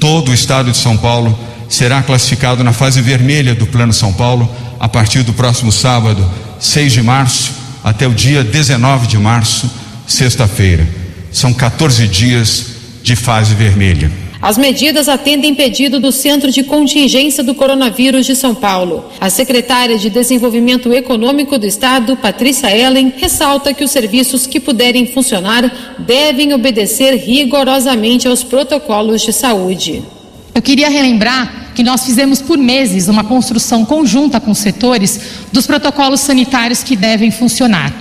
Todo 0.00 0.30
o 0.30 0.34
estado 0.34 0.72
de 0.72 0.78
São 0.78 0.96
Paulo 0.96 1.38
será 1.68 2.02
classificado 2.02 2.64
na 2.64 2.72
fase 2.72 3.02
vermelha 3.02 3.54
do 3.54 3.66
Plano 3.66 3.92
São 3.92 4.12
Paulo 4.12 4.50
a 4.80 4.88
partir 4.88 5.22
do 5.22 5.32
próximo 5.32 5.70
sábado, 5.70 6.24
6 6.58 6.92
de 6.92 7.02
março, 7.02 7.52
até 7.82 8.06
o 8.06 8.14
dia 8.14 8.42
19 8.42 9.06
de 9.06 9.18
março, 9.18 9.70
sexta-feira. 10.06 10.88
São 11.30 11.52
14 11.52 12.08
dias 12.08 12.66
de 13.02 13.14
fase 13.14 13.54
vermelha. 13.54 14.23
As 14.44 14.58
medidas 14.58 15.08
atendem 15.08 15.54
pedido 15.54 15.98
do 15.98 16.12
Centro 16.12 16.52
de 16.52 16.62
Contingência 16.62 17.42
do 17.42 17.54
Coronavírus 17.54 18.26
de 18.26 18.36
São 18.36 18.54
Paulo. 18.54 19.06
A 19.18 19.30
secretária 19.30 19.96
de 19.96 20.10
Desenvolvimento 20.10 20.92
Econômico 20.92 21.58
do 21.58 21.64
Estado, 21.64 22.14
Patrícia 22.14 22.70
Ellen, 22.70 23.10
ressalta 23.16 23.72
que 23.72 23.82
os 23.82 23.90
serviços 23.90 24.46
que 24.46 24.60
puderem 24.60 25.06
funcionar 25.06 25.96
devem 25.98 26.52
obedecer 26.52 27.14
rigorosamente 27.14 28.28
aos 28.28 28.44
protocolos 28.44 29.22
de 29.22 29.32
saúde. 29.32 30.02
Eu 30.54 30.60
queria 30.60 30.90
relembrar 30.90 31.72
que 31.74 31.82
nós 31.82 32.04
fizemos 32.04 32.42
por 32.42 32.58
meses 32.58 33.08
uma 33.08 33.24
construção 33.24 33.82
conjunta 33.82 34.38
com 34.40 34.50
os 34.50 34.58
setores 34.58 35.18
dos 35.50 35.66
protocolos 35.66 36.20
sanitários 36.20 36.82
que 36.82 36.96
devem 36.96 37.30
funcionar. 37.30 37.94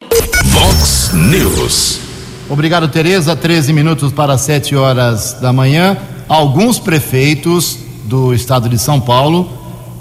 Vox 0.47 1.13
News. 1.15 2.01
Obrigado, 2.51 2.89
Tereza. 2.89 3.37
13 3.37 3.73
minutos 3.73 4.13
para 4.13 4.37
7 4.37 4.75
horas 4.75 5.35
da 5.41 5.53
manhã. 5.53 5.97
Alguns 6.29 6.81
prefeitos 6.81 7.79
do 8.03 8.35
estado 8.35 8.69
de 8.69 8.77
São 8.77 9.01
Paulo 9.01 9.49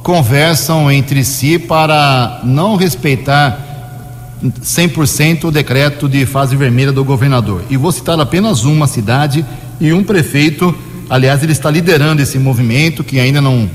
conversam 0.02 0.92
entre 0.92 1.24
si 1.24 1.60
para 1.60 2.42
não 2.44 2.76
respeitar 2.78 4.40
100% 4.44 5.44
o 5.44 5.52
decreto 5.52 6.10
de 6.10 6.26
fase 6.26 6.56
vermelha 6.56 6.92
do 6.92 7.06
governador. 7.06 7.62
E 7.70 7.78
vou 7.78 7.92
citar 7.92 8.20
apenas 8.20 8.64
uma 8.64 8.88
cidade 8.88 9.46
e 9.80 9.94
um 9.94 10.04
prefeito. 10.04 10.74
Aliás, 11.08 11.44
ele 11.44 11.52
está 11.52 11.70
liderando 11.70 12.24
esse 12.24 12.40
movimento 12.40 13.04
que 13.04 13.20
ainda 13.20 13.40
não, 13.40 13.70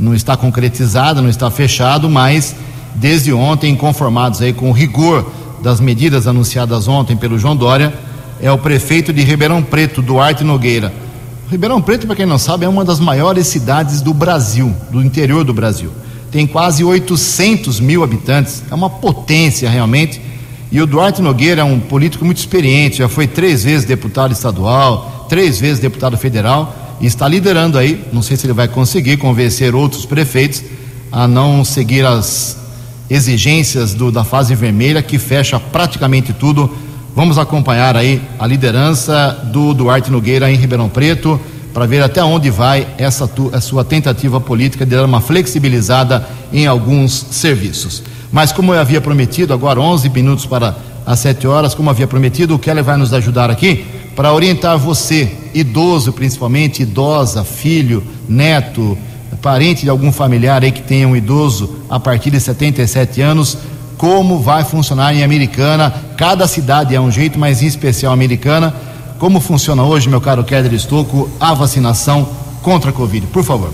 não 0.00 0.14
está 0.14 0.34
concretizado, 0.34 1.20
não 1.20 1.28
está 1.28 1.50
fechado, 1.50 2.08
mas 2.08 2.56
desde 2.94 3.32
ontem, 3.32 3.74
conformados 3.74 4.40
aí 4.42 4.52
com 4.52 4.70
o 4.70 4.72
rigor 4.72 5.30
das 5.62 5.80
medidas 5.80 6.26
anunciadas 6.26 6.88
ontem 6.88 7.16
pelo 7.16 7.38
João 7.38 7.56
Dória, 7.56 7.92
é 8.40 8.50
o 8.50 8.58
prefeito 8.58 9.12
de 9.12 9.22
Ribeirão 9.22 9.62
Preto, 9.62 10.02
Duarte 10.02 10.42
Nogueira. 10.42 10.92
Ribeirão 11.48 11.80
Preto, 11.80 12.06
para 12.06 12.16
quem 12.16 12.26
não 12.26 12.38
sabe, 12.38 12.64
é 12.64 12.68
uma 12.68 12.84
das 12.84 12.98
maiores 12.98 13.46
cidades 13.46 14.00
do 14.00 14.12
Brasil, 14.12 14.74
do 14.90 15.02
interior 15.02 15.44
do 15.44 15.52
Brasil. 15.52 15.90
Tem 16.30 16.46
quase 16.46 16.82
800 16.82 17.78
mil 17.78 18.02
habitantes, 18.02 18.62
é 18.70 18.74
uma 18.74 18.88
potência 18.88 19.68
realmente. 19.68 20.20
E 20.70 20.80
o 20.80 20.86
Duarte 20.86 21.20
Nogueira 21.20 21.60
é 21.60 21.64
um 21.64 21.78
político 21.78 22.24
muito 22.24 22.38
experiente, 22.38 22.98
já 22.98 23.08
foi 23.08 23.26
três 23.26 23.62
vezes 23.62 23.86
deputado 23.86 24.32
estadual, 24.32 25.26
três 25.28 25.60
vezes 25.60 25.78
deputado 25.78 26.16
federal 26.16 26.74
e 27.00 27.06
está 27.06 27.28
liderando 27.28 27.76
aí. 27.76 28.02
Não 28.12 28.22
sei 28.22 28.36
se 28.36 28.46
ele 28.46 28.54
vai 28.54 28.66
conseguir 28.66 29.18
convencer 29.18 29.74
outros 29.74 30.06
prefeitos 30.06 30.64
a 31.12 31.28
não 31.28 31.62
seguir 31.64 32.06
as 32.06 32.56
exigências 33.08 33.94
do, 33.94 34.10
da 34.10 34.24
fase 34.24 34.54
vermelha, 34.54 35.02
que 35.02 35.18
fecha 35.18 35.58
praticamente 35.58 36.32
tudo. 36.32 36.70
Vamos 37.14 37.38
acompanhar 37.38 37.96
aí 37.96 38.22
a 38.38 38.46
liderança 38.46 39.32
do 39.52 39.74
Duarte 39.74 40.10
Nogueira 40.10 40.50
em 40.50 40.56
Ribeirão 40.56 40.88
Preto 40.88 41.40
para 41.72 41.86
ver 41.86 42.02
até 42.02 42.22
onde 42.22 42.50
vai 42.50 42.86
essa 42.98 43.26
tu, 43.26 43.50
sua 43.60 43.84
tentativa 43.84 44.40
política 44.40 44.84
de 44.84 44.94
dar 44.94 45.04
uma 45.04 45.20
flexibilizada 45.20 46.26
em 46.52 46.66
alguns 46.66 47.26
serviços. 47.30 48.02
Mas 48.30 48.52
como 48.52 48.72
eu 48.72 48.80
havia 48.80 49.00
prometido, 49.00 49.52
agora 49.52 49.80
11 49.80 50.08
minutos 50.08 50.46
para 50.46 50.76
as 51.04 51.18
7 51.18 51.46
horas, 51.46 51.74
como 51.74 51.90
havia 51.90 52.06
prometido, 52.06 52.54
o 52.54 52.58
Keller 52.58 52.84
vai 52.84 52.96
nos 52.96 53.12
ajudar 53.12 53.50
aqui 53.50 53.84
para 54.14 54.32
orientar 54.32 54.78
você, 54.78 55.32
idoso 55.54 56.12
principalmente, 56.12 56.82
idosa, 56.82 57.44
filho, 57.44 58.02
neto, 58.28 58.96
parente 59.40 59.82
de 59.82 59.90
algum 59.90 60.12
familiar 60.12 60.62
aí 60.62 60.72
que 60.72 60.82
tenha 60.82 61.08
um 61.08 61.16
idoso 61.16 61.78
a 61.88 61.98
partir 61.98 62.30
de 62.30 62.40
77 62.40 63.20
anos, 63.20 63.56
como 63.96 64.40
vai 64.40 64.64
funcionar 64.64 65.14
em 65.14 65.22
Americana. 65.22 65.94
Cada 66.16 66.46
cidade 66.46 66.94
é 66.94 67.00
um 67.00 67.10
jeito, 67.10 67.38
mas 67.38 67.62
em 67.62 67.66
especial 67.66 68.12
Americana. 68.12 68.74
Como 69.18 69.40
funciona 69.40 69.84
hoje, 69.84 70.08
meu 70.08 70.20
caro 70.20 70.42
Keller 70.42 70.74
Estocco, 70.74 71.30
a 71.38 71.54
vacinação 71.54 72.28
contra 72.62 72.90
a 72.90 72.92
Covid? 72.92 73.26
Por 73.28 73.44
favor. 73.44 73.72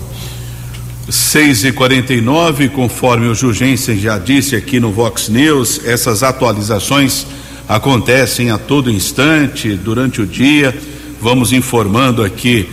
6 1.09 1.65
e 1.65 1.71
49 1.71 2.69
conforme 2.69 3.27
o 3.27 3.33
Jugensen 3.33 3.97
já 3.97 4.19
disse 4.19 4.55
aqui 4.55 4.79
no 4.79 4.91
Vox 4.91 5.27
News, 5.27 5.81
essas 5.83 6.21
atualizações 6.21 7.25
acontecem 7.67 8.51
a 8.51 8.59
todo 8.59 8.91
instante, 8.91 9.75
durante 9.75 10.21
o 10.21 10.27
dia. 10.27 10.75
Vamos 11.19 11.51
informando 11.51 12.23
aqui 12.23 12.69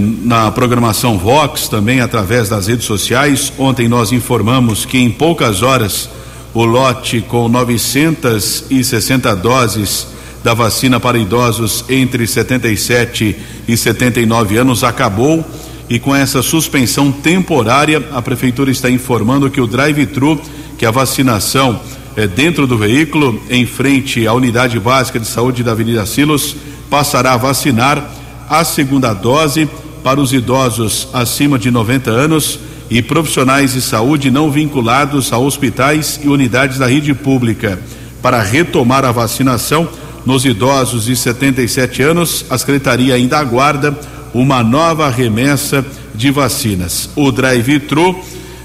na 0.00 0.50
programação 0.50 1.18
Vox, 1.18 1.68
também 1.68 2.00
através 2.00 2.48
das 2.48 2.66
redes 2.66 2.86
sociais. 2.86 3.52
Ontem 3.58 3.88
nós 3.88 4.12
informamos 4.12 4.84
que 4.84 4.98
em 4.98 5.10
poucas 5.10 5.62
horas 5.62 6.08
o 6.54 6.64
lote 6.64 7.20
com 7.20 7.48
960 7.48 9.34
doses 9.36 10.06
da 10.42 10.54
vacina 10.54 11.00
para 11.00 11.18
idosos 11.18 11.84
entre 11.88 12.26
77 12.26 13.36
e 13.66 13.76
79 13.76 14.56
anos 14.58 14.84
acabou 14.84 15.44
e 15.88 15.98
com 15.98 16.14
essa 16.14 16.42
suspensão 16.42 17.12
temporária, 17.12 18.02
a 18.12 18.22
prefeitura 18.22 18.70
está 18.70 18.90
informando 18.90 19.50
que 19.50 19.60
o 19.60 19.66
drive-thru, 19.66 20.40
que 20.78 20.84
é 20.84 20.88
a 20.88 20.92
vacinação 20.92 21.78
é, 22.16 22.26
dentro 22.26 22.66
do 22.66 22.78
veículo, 22.78 23.40
em 23.50 23.66
frente 23.66 24.26
à 24.26 24.32
unidade 24.32 24.78
básica 24.80 25.20
de 25.20 25.26
saúde 25.26 25.62
da 25.62 25.72
Avenida 25.72 26.06
Silos, 26.06 26.56
passará 26.88 27.34
a 27.34 27.36
vacinar 27.36 28.10
a 28.58 28.64
segunda 28.64 29.12
dose 29.12 29.68
para 30.02 30.20
os 30.20 30.32
idosos 30.32 31.08
acima 31.12 31.58
de 31.58 31.70
90 31.70 32.10
anos 32.10 32.60
e 32.88 33.02
profissionais 33.02 33.72
de 33.72 33.80
saúde 33.80 34.30
não 34.30 34.50
vinculados 34.50 35.32
a 35.32 35.38
hospitais 35.38 36.20
e 36.22 36.28
unidades 36.28 36.78
da 36.78 36.86
rede 36.86 37.12
pública. 37.14 37.80
Para 38.22 38.42
retomar 38.42 39.04
a 39.04 39.10
vacinação 39.10 39.88
nos 40.24 40.44
idosos 40.44 41.06
de 41.06 41.16
77 41.16 42.02
anos, 42.02 42.44
a 42.48 42.56
secretaria 42.56 43.14
ainda 43.14 43.38
aguarda 43.38 43.98
uma 44.32 44.62
nova 44.62 45.10
remessa 45.10 45.84
de 46.14 46.30
vacinas. 46.30 47.10
O 47.16 47.32
drive-thru 47.32 48.16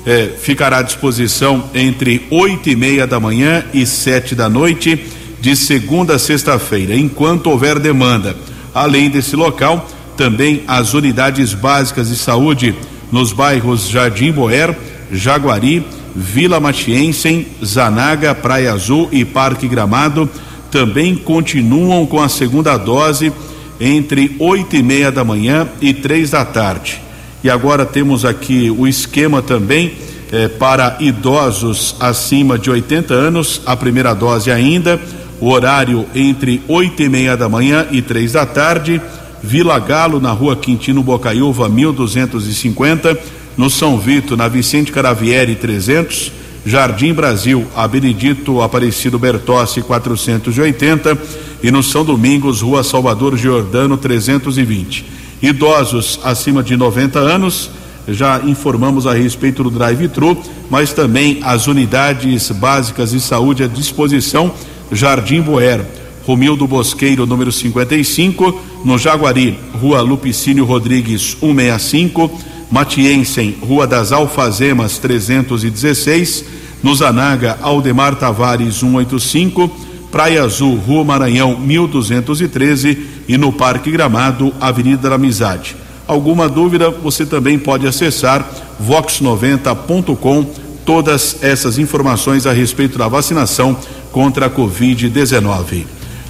eh, 0.06 0.30
ficará 0.40 0.80
à 0.80 0.82
disposição 0.84 1.64
entre 1.74 2.28
oito 2.30 2.70
e 2.70 2.76
meia 2.76 3.08
da 3.08 3.20
manhã 3.20 3.64
e 3.74 3.86
sete 3.86 4.36
da 4.36 4.48
noite, 4.48 5.04
de 5.42 5.56
segunda 5.56 6.16
a 6.16 6.20
sexta-feira, 6.20 6.96
enquanto 6.96 7.48
houver 7.48 7.80
demanda. 7.80 8.36
Além 8.74 9.10
desse 9.10 9.36
local, 9.36 9.88
também 10.16 10.64
as 10.68 10.94
unidades 10.94 11.54
básicas 11.54 12.10
de 12.10 12.16
saúde 12.16 12.76
nos 13.12 13.32
bairros 13.32 13.88
Jardim 13.88 14.32
Boer, 14.32 14.76
Jaguari, 15.12 15.86
Vila 16.16 16.60
Matiensen, 16.60 17.48
Zanaga, 17.64 18.36
Praia 18.36 18.74
Azul 18.74 19.08
e 19.12 19.24
Parque 19.24 19.68
Gramado 19.68 20.30
também 20.72 21.16
continuam 21.16 22.06
com 22.06 22.22
a 22.22 22.30
segunda 22.30 22.78
dose 22.78 23.32
entre 23.80 24.36
oito 24.40 24.76
e 24.76 24.84
meia 24.84 25.12
da 25.12 25.24
manhã 25.24 25.68
e 25.82 25.94
três 25.94 26.32
da 26.32 26.46
tarde. 26.46 27.02
E 27.44 27.50
agora 27.50 27.86
temos 27.86 28.26
aqui 28.26 28.70
o 28.70 28.88
esquema 28.88 29.42
também 29.42 29.94
eh, 30.32 30.48
para 30.48 30.98
idosos 31.00 31.96
acima 32.00 32.60
de 32.60 32.70
80 32.70 33.14
anos, 33.14 33.62
a 33.66 33.76
primeira 33.76 34.14
dose 34.14 34.52
ainda, 34.52 35.00
o 35.40 35.50
horário 35.50 36.06
entre 36.14 36.62
oito 36.68 37.02
e 37.02 37.10
meia 37.10 37.36
da 37.38 37.48
manhã 37.48 37.88
e 37.92 38.02
três 38.02 38.34
da 38.34 38.46
tarde, 38.46 39.02
Vila 39.42 39.80
Galo, 39.80 40.20
na 40.20 40.32
rua 40.32 40.56
Quintino 40.56 41.02
Bocaiúva, 41.02 41.70
1250, 41.70 43.18
no 43.58 43.70
São 43.70 43.98
Vito, 43.98 44.36
na 44.36 44.48
Vicente 44.48 44.92
Caravieri 44.92 45.56
300, 45.56 46.32
Jardim 46.66 47.14
Brasil, 47.14 47.66
a 47.76 47.88
Benedito 47.88 48.62
Aparecido 48.62 49.18
Bertossi 49.18 49.82
480 49.82 51.18
e 51.64 51.72
no 51.72 51.82
São 51.82 52.04
Domingos, 52.04 52.62
Rua 52.62 52.84
Salvador 52.84 53.38
Giordano 53.38 53.98
320. 53.98 55.06
Idosos 55.42 56.20
acima 56.24 56.62
de 56.62 56.76
90 56.76 57.18
anos, 57.18 57.72
já 58.08 58.42
informamos 58.44 59.08
a 59.08 59.14
respeito 59.14 59.64
do 59.64 59.70
drive-thru, 59.70 60.38
mas 60.70 60.92
também 60.92 61.40
as 61.44 61.68
unidades 61.68 62.52
básicas 62.52 63.12
de 63.12 63.20
saúde 63.22 63.64
à 63.64 63.68
disposição, 63.68 64.54
Jardim 64.92 65.42
Boer, 65.42 65.86
Romildo 66.26 66.68
Bosqueiro, 66.68 67.26
número 67.26 67.52
55, 67.52 68.62
no 68.86 68.98
Jaguari, 68.98 69.58
Rua 69.82 70.02
Lupicínio 70.02 70.66
Rodrigues 70.66 71.38
165, 71.40 72.32
Matiensen, 72.72 73.58
Rua 73.62 73.88
das 73.88 74.12
Alfazemas 74.12 74.98
316, 75.00 76.46
no 76.84 76.94
Zanaga, 76.96 77.58
Aldemar 77.62 78.16
Tavares 78.16 78.76
185, 78.76 79.72
Praia 80.12 80.44
Azul, 80.44 80.76
Rua 80.76 81.04
Maranhão 81.04 81.60
1213 81.60 82.98
e 83.28 83.38
no 83.38 83.52
Parque 83.52 83.92
Gramado, 83.92 84.54
Avenida 84.60 85.10
da 85.10 85.16
Amizade. 85.16 85.76
Alguma 86.08 86.50
dúvida, 86.50 86.90
você 86.90 87.26
também 87.26 87.60
pode 87.60 87.86
acessar 87.86 88.48
vox90.com 88.84 90.69
todas 90.90 91.44
essas 91.44 91.78
informações 91.78 92.48
a 92.48 92.52
respeito 92.52 92.98
da 92.98 93.08
vacinação 93.08 93.78
contra 94.12 94.48
a 94.48 94.50
Covid-19. 94.50 95.86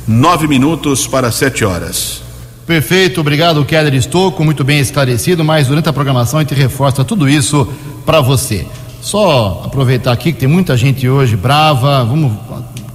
Nove 0.06 0.50
minutos 0.50 1.08
para 1.08 1.32
sete 1.32 1.64
horas. 1.64 2.22
Perfeito, 2.68 3.22
obrigado, 3.22 3.64
Keller 3.64 3.94
Estouco, 3.94 4.44
muito 4.44 4.66
bem 4.66 4.82
esclarecido, 4.82 5.46
mas 5.46 5.68
durante 5.68 5.88
a 5.88 5.94
programação 5.94 6.40
a 6.40 6.42
gente 6.42 6.54
reforça 6.54 7.06
tudo 7.06 7.30
isso 7.30 7.66
para 8.06 8.20
você. 8.20 8.68
Só 9.02 9.64
aproveitar 9.66 10.12
aqui 10.12 10.34
que 10.34 10.40
tem 10.40 10.50
muita 10.50 10.76
gente 10.76 11.08
hoje 11.08 11.38
brava, 11.38 12.04
vamos 12.04 12.34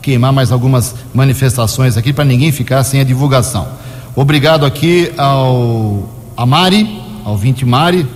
queimar 0.03 0.35
mais 0.35 0.53
algumas 0.53 0.95
manifestações 1.15 1.97
aqui 1.97 2.13
para 2.13 2.27
ninguém 2.27 2.53
ficar 2.53 2.85
sem 2.85 3.01
a 3.01 3.05
divulgação. 3.05 3.67
Obrigado 4.15 4.67
aqui 4.67 5.11
ao 5.17 6.11
a 6.37 6.45
Mari, 6.45 7.01
ao 7.25 7.39
Vinte 7.39 7.65
Mari, 7.65 8.07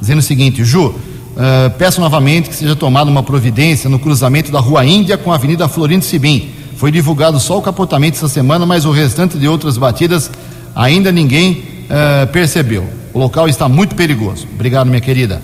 dizendo 0.00 0.20
o 0.20 0.22
seguinte, 0.22 0.62
Ju, 0.62 0.94
uh, 1.36 1.70
peço 1.78 2.00
novamente 2.00 2.48
que 2.48 2.54
seja 2.54 2.76
tomada 2.76 3.10
uma 3.10 3.22
providência 3.22 3.88
no 3.90 3.98
cruzamento 3.98 4.50
da 4.50 4.60
Rua 4.60 4.84
Índia 4.84 5.16
com 5.18 5.32
a 5.32 5.34
Avenida 5.34 5.68
Florindo 5.68 6.04
Sibim. 6.04 6.50
Foi 6.76 6.90
divulgado 6.90 7.38
só 7.38 7.58
o 7.58 7.62
capotamento 7.62 8.16
essa 8.16 8.28
semana, 8.28 8.66
mas 8.66 8.84
o 8.84 8.90
restante 8.90 9.38
de 9.38 9.46
outras 9.46 9.76
batidas 9.78 10.30
ainda 10.74 11.12
ninguém 11.12 11.64
uh, 11.84 12.26
percebeu. 12.32 12.84
O 13.12 13.18
local 13.18 13.48
está 13.48 13.68
muito 13.68 13.94
perigoso. 13.94 14.46
Obrigado, 14.54 14.88
minha 14.88 15.00
querida. 15.00 15.42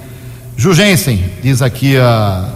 Jugensen, 0.56 1.22
diz 1.42 1.62
aqui 1.62 1.96
a. 1.96 2.54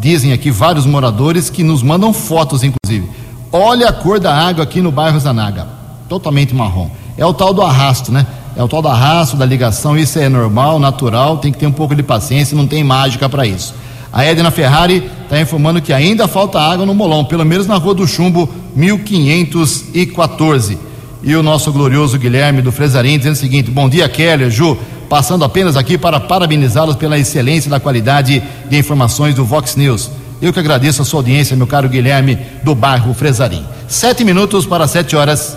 Dizem 0.00 0.32
aqui 0.32 0.50
vários 0.50 0.86
moradores 0.86 1.48
que 1.48 1.62
nos 1.62 1.82
mandam 1.82 2.12
fotos, 2.12 2.62
inclusive. 2.64 3.08
Olha 3.50 3.88
a 3.88 3.92
cor 3.92 4.18
da 4.18 4.34
água 4.34 4.64
aqui 4.64 4.80
no 4.80 4.90
bairro 4.90 5.18
Zanaga. 5.20 5.66
Totalmente 6.08 6.54
marrom. 6.54 6.90
É 7.16 7.24
o 7.24 7.34
tal 7.34 7.52
do 7.52 7.62
arrasto, 7.62 8.10
né? 8.10 8.26
É 8.56 8.62
o 8.62 8.68
tal 8.68 8.82
do 8.82 8.88
arrasto, 8.88 9.36
da 9.36 9.44
ligação. 9.44 9.96
Isso 9.96 10.18
é 10.18 10.28
normal, 10.28 10.78
natural, 10.78 11.38
tem 11.38 11.52
que 11.52 11.58
ter 11.58 11.66
um 11.66 11.72
pouco 11.72 11.94
de 11.94 12.02
paciência, 12.02 12.56
não 12.56 12.66
tem 12.66 12.84
mágica 12.84 13.28
para 13.28 13.46
isso. 13.46 13.74
A 14.12 14.24
Edna 14.24 14.50
Ferrari 14.50 15.10
está 15.22 15.40
informando 15.40 15.80
que 15.80 15.92
ainda 15.92 16.28
falta 16.28 16.60
água 16.60 16.84
no 16.84 16.94
Molão, 16.94 17.24
pelo 17.24 17.46
menos 17.46 17.66
na 17.66 17.76
Rua 17.76 17.94
do 17.94 18.06
Chumbo, 18.06 18.48
1514. 18.76 20.78
E 21.22 21.34
o 21.34 21.42
nosso 21.42 21.72
glorioso 21.72 22.18
Guilherme 22.18 22.60
do 22.60 22.70
Fresarim 22.70 23.16
dizendo 23.16 23.34
o 23.34 23.38
seguinte: 23.38 23.70
Bom 23.70 23.88
dia, 23.88 24.08
Keller, 24.08 24.50
Ju. 24.50 24.76
Passando 25.08 25.44
apenas 25.44 25.76
aqui 25.76 25.98
para 25.98 26.18
parabenizá-los 26.18 26.96
pela 26.96 27.18
excelência 27.18 27.70
da 27.70 27.78
qualidade 27.78 28.42
de 28.68 28.78
informações 28.78 29.34
do 29.34 29.44
Vox 29.44 29.76
News. 29.76 30.10
Eu 30.40 30.52
que 30.52 30.58
agradeço 30.58 31.02
a 31.02 31.04
sua 31.04 31.20
audiência, 31.20 31.56
meu 31.56 31.66
caro 31.66 31.88
Guilherme, 31.88 32.38
do 32.64 32.74
bairro 32.74 33.14
Fresarim. 33.14 33.64
Sete 33.86 34.24
minutos 34.24 34.66
para 34.66 34.88
sete 34.88 35.14
horas. 35.14 35.56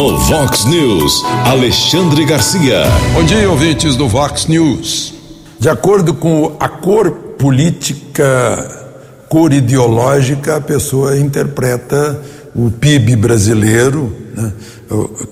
No 0.00 0.16
Vox 0.16 0.64
News, 0.64 1.22
Alexandre 1.44 2.24
Garcia. 2.24 2.84
Bom 3.12 3.22
dia, 3.22 3.50
ouvintes 3.50 3.96
do 3.96 4.08
Vox 4.08 4.46
News. 4.46 5.12
De 5.58 5.68
acordo 5.68 6.14
com 6.14 6.56
a 6.58 6.70
cor 6.70 7.10
política, 7.38 8.94
cor 9.28 9.52
ideológica, 9.52 10.56
a 10.56 10.60
pessoa 10.62 11.18
interpreta 11.18 12.18
o 12.54 12.70
PIB 12.70 13.14
brasileiro 13.16 14.16
né, 14.34 14.50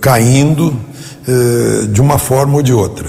caindo 0.02 0.78
eh, 1.26 1.86
de 1.86 2.02
uma 2.02 2.18
forma 2.18 2.56
ou 2.56 2.62
de 2.62 2.74
outra. 2.74 3.08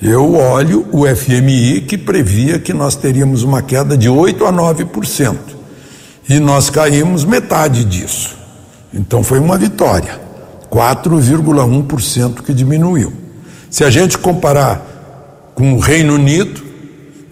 Eu 0.00 0.36
olho 0.36 0.86
o 0.90 1.04
FMI 1.06 1.82
que 1.82 1.98
previa 1.98 2.58
que 2.58 2.72
nós 2.72 2.96
teríamos 2.96 3.42
uma 3.42 3.60
queda 3.60 3.94
de 3.94 4.08
8 4.08 4.42
a 4.46 4.50
9%. 4.50 5.36
E 6.30 6.40
nós 6.40 6.70
caímos 6.70 7.26
metade 7.26 7.84
disso. 7.84 8.34
Então 8.94 9.22
foi 9.22 9.38
uma 9.38 9.58
vitória. 9.58 10.27
4,1% 10.70 12.42
que 12.42 12.52
diminuiu. 12.52 13.12
Se 13.70 13.84
a 13.84 13.90
gente 13.90 14.18
comparar 14.18 15.52
com 15.54 15.74
o 15.74 15.78
Reino 15.78 16.14
Unido, 16.14 16.62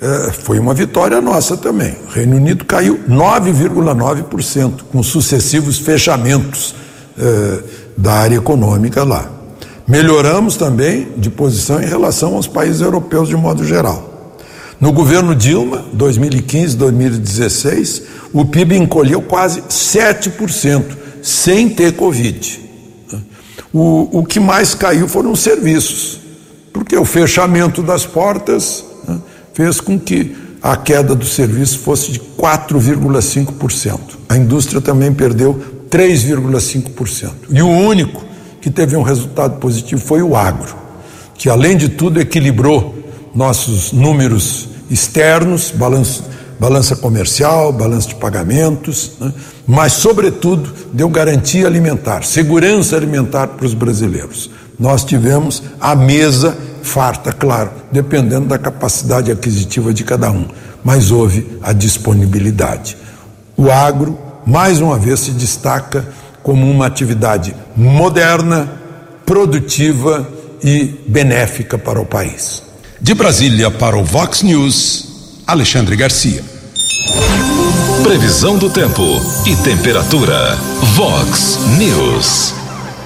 é, 0.00 0.32
foi 0.32 0.58
uma 0.58 0.74
vitória 0.74 1.20
nossa 1.20 1.56
também. 1.56 1.94
O 2.08 2.12
Reino 2.12 2.36
Unido 2.36 2.64
caiu 2.64 3.00
9,9%, 3.08 4.82
com 4.92 5.02
sucessivos 5.02 5.78
fechamentos 5.78 6.74
é, 7.18 7.58
da 7.96 8.12
área 8.12 8.36
econômica 8.36 9.04
lá. 9.04 9.30
Melhoramos 9.88 10.56
também 10.56 11.08
de 11.16 11.30
posição 11.30 11.80
em 11.80 11.86
relação 11.86 12.34
aos 12.34 12.46
países 12.46 12.80
europeus 12.80 13.28
de 13.28 13.36
modo 13.36 13.64
geral. 13.64 14.14
No 14.78 14.92
governo 14.92 15.34
Dilma, 15.34 15.86
2015-2016, 15.96 18.02
o 18.32 18.44
PIB 18.44 18.76
encolheu 18.76 19.22
quase 19.22 19.62
7%, 19.62 20.84
sem 21.22 21.70
ter 21.70 21.92
Covid. 21.92 22.65
O, 23.78 24.20
o 24.20 24.24
que 24.24 24.40
mais 24.40 24.74
caiu 24.74 25.06
foram 25.06 25.32
os 25.32 25.40
serviços, 25.40 26.18
porque 26.72 26.96
o 26.96 27.04
fechamento 27.04 27.82
das 27.82 28.06
portas 28.06 28.82
né, 29.06 29.18
fez 29.52 29.82
com 29.82 30.00
que 30.00 30.34
a 30.62 30.78
queda 30.78 31.14
do 31.14 31.26
serviço 31.26 31.80
fosse 31.80 32.10
de 32.10 32.18
4,5%. 32.18 34.00
A 34.30 34.36
indústria 34.38 34.80
também 34.80 35.12
perdeu 35.12 35.62
3,5%. 35.90 37.32
E 37.50 37.60
o 37.60 37.68
único 37.68 38.24
que 38.62 38.70
teve 38.70 38.96
um 38.96 39.02
resultado 39.02 39.58
positivo 39.58 40.00
foi 40.00 40.22
o 40.22 40.34
agro, 40.34 40.74
que 41.34 41.50
além 41.50 41.76
de 41.76 41.90
tudo 41.90 42.18
equilibrou 42.18 42.94
nossos 43.34 43.92
números 43.92 44.70
externos, 44.90 45.70
balanço, 45.70 46.24
balança 46.58 46.96
comercial, 46.96 47.74
balança 47.74 48.08
de 48.08 48.14
pagamentos, 48.14 49.12
né? 49.20 49.34
Mas, 49.66 49.94
sobretudo, 49.94 50.72
deu 50.92 51.08
garantia 51.08 51.66
alimentar, 51.66 52.22
segurança 52.22 52.96
alimentar 52.96 53.48
para 53.48 53.66
os 53.66 53.74
brasileiros. 53.74 54.48
Nós 54.78 55.04
tivemos 55.04 55.62
a 55.80 55.94
mesa 55.96 56.56
farta, 56.82 57.32
claro, 57.32 57.70
dependendo 57.90 58.46
da 58.46 58.58
capacidade 58.58 59.32
aquisitiva 59.32 59.92
de 59.92 60.04
cada 60.04 60.30
um, 60.30 60.46
mas 60.84 61.10
houve 61.10 61.58
a 61.62 61.72
disponibilidade. 61.72 62.96
O 63.56 63.70
agro, 63.70 64.16
mais 64.46 64.80
uma 64.80 64.98
vez, 64.98 65.20
se 65.20 65.32
destaca 65.32 66.06
como 66.42 66.70
uma 66.70 66.86
atividade 66.86 67.56
moderna, 67.76 68.70
produtiva 69.24 70.28
e 70.62 70.94
benéfica 71.08 71.76
para 71.76 72.00
o 72.00 72.06
país. 72.06 72.62
De 73.00 73.14
Brasília 73.14 73.70
para 73.70 73.96
o 73.96 74.04
Vox 74.04 74.42
News, 74.42 75.42
Alexandre 75.44 75.96
Garcia. 75.96 76.55
Previsão 78.06 78.56
do 78.56 78.70
tempo 78.70 79.02
e 79.44 79.56
temperatura. 79.56 80.56
Vox 80.94 81.58
News. 81.76 82.54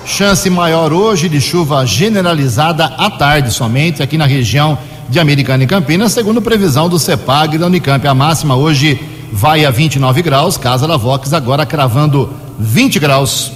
Chance 0.04 0.50
maior 0.50 0.92
hoje 0.92 1.26
de 1.26 1.40
chuva 1.40 1.86
generalizada 1.86 2.84
à 2.84 3.08
tarde 3.08 3.50
somente 3.50 4.02
aqui 4.02 4.18
na 4.18 4.26
região 4.26 4.78
de 5.08 5.18
Americana 5.18 5.64
e 5.64 5.66
Campinas, 5.66 6.12
segundo 6.12 6.42
previsão 6.42 6.86
do 6.86 6.98
CEPAG 6.98 7.54
e 7.54 7.58
da 7.58 7.66
Unicamp. 7.68 8.06
A 8.06 8.14
máxima 8.14 8.56
hoje 8.56 9.00
vai 9.32 9.64
a 9.64 9.70
29 9.70 10.20
graus, 10.20 10.58
casa 10.58 10.86
da 10.86 10.98
Vox 10.98 11.32
agora 11.32 11.64
cravando 11.64 12.28
20 12.58 12.98
graus. 12.98 13.52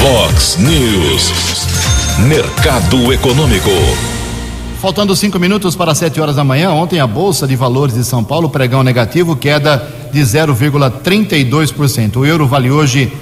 Vox 0.00 0.56
News. 0.56 1.30
Mercado 2.20 3.12
Econômico. 3.12 4.09
Faltando 4.80 5.14
cinco 5.14 5.38
minutos 5.38 5.76
para 5.76 5.94
sete 5.94 6.22
horas 6.22 6.36
da 6.36 6.42
manhã, 6.42 6.70
ontem 6.70 7.00
a 7.00 7.06
Bolsa 7.06 7.46
de 7.46 7.54
Valores 7.54 7.94
de 7.94 8.02
São 8.02 8.24
Paulo, 8.24 8.48
pregão 8.48 8.82
negativo, 8.82 9.36
queda 9.36 9.86
de 10.10 10.20
0,32%. 10.20 12.16
O 12.16 12.24
euro 12.24 12.46
vale 12.46 12.70
hoje 12.70 13.12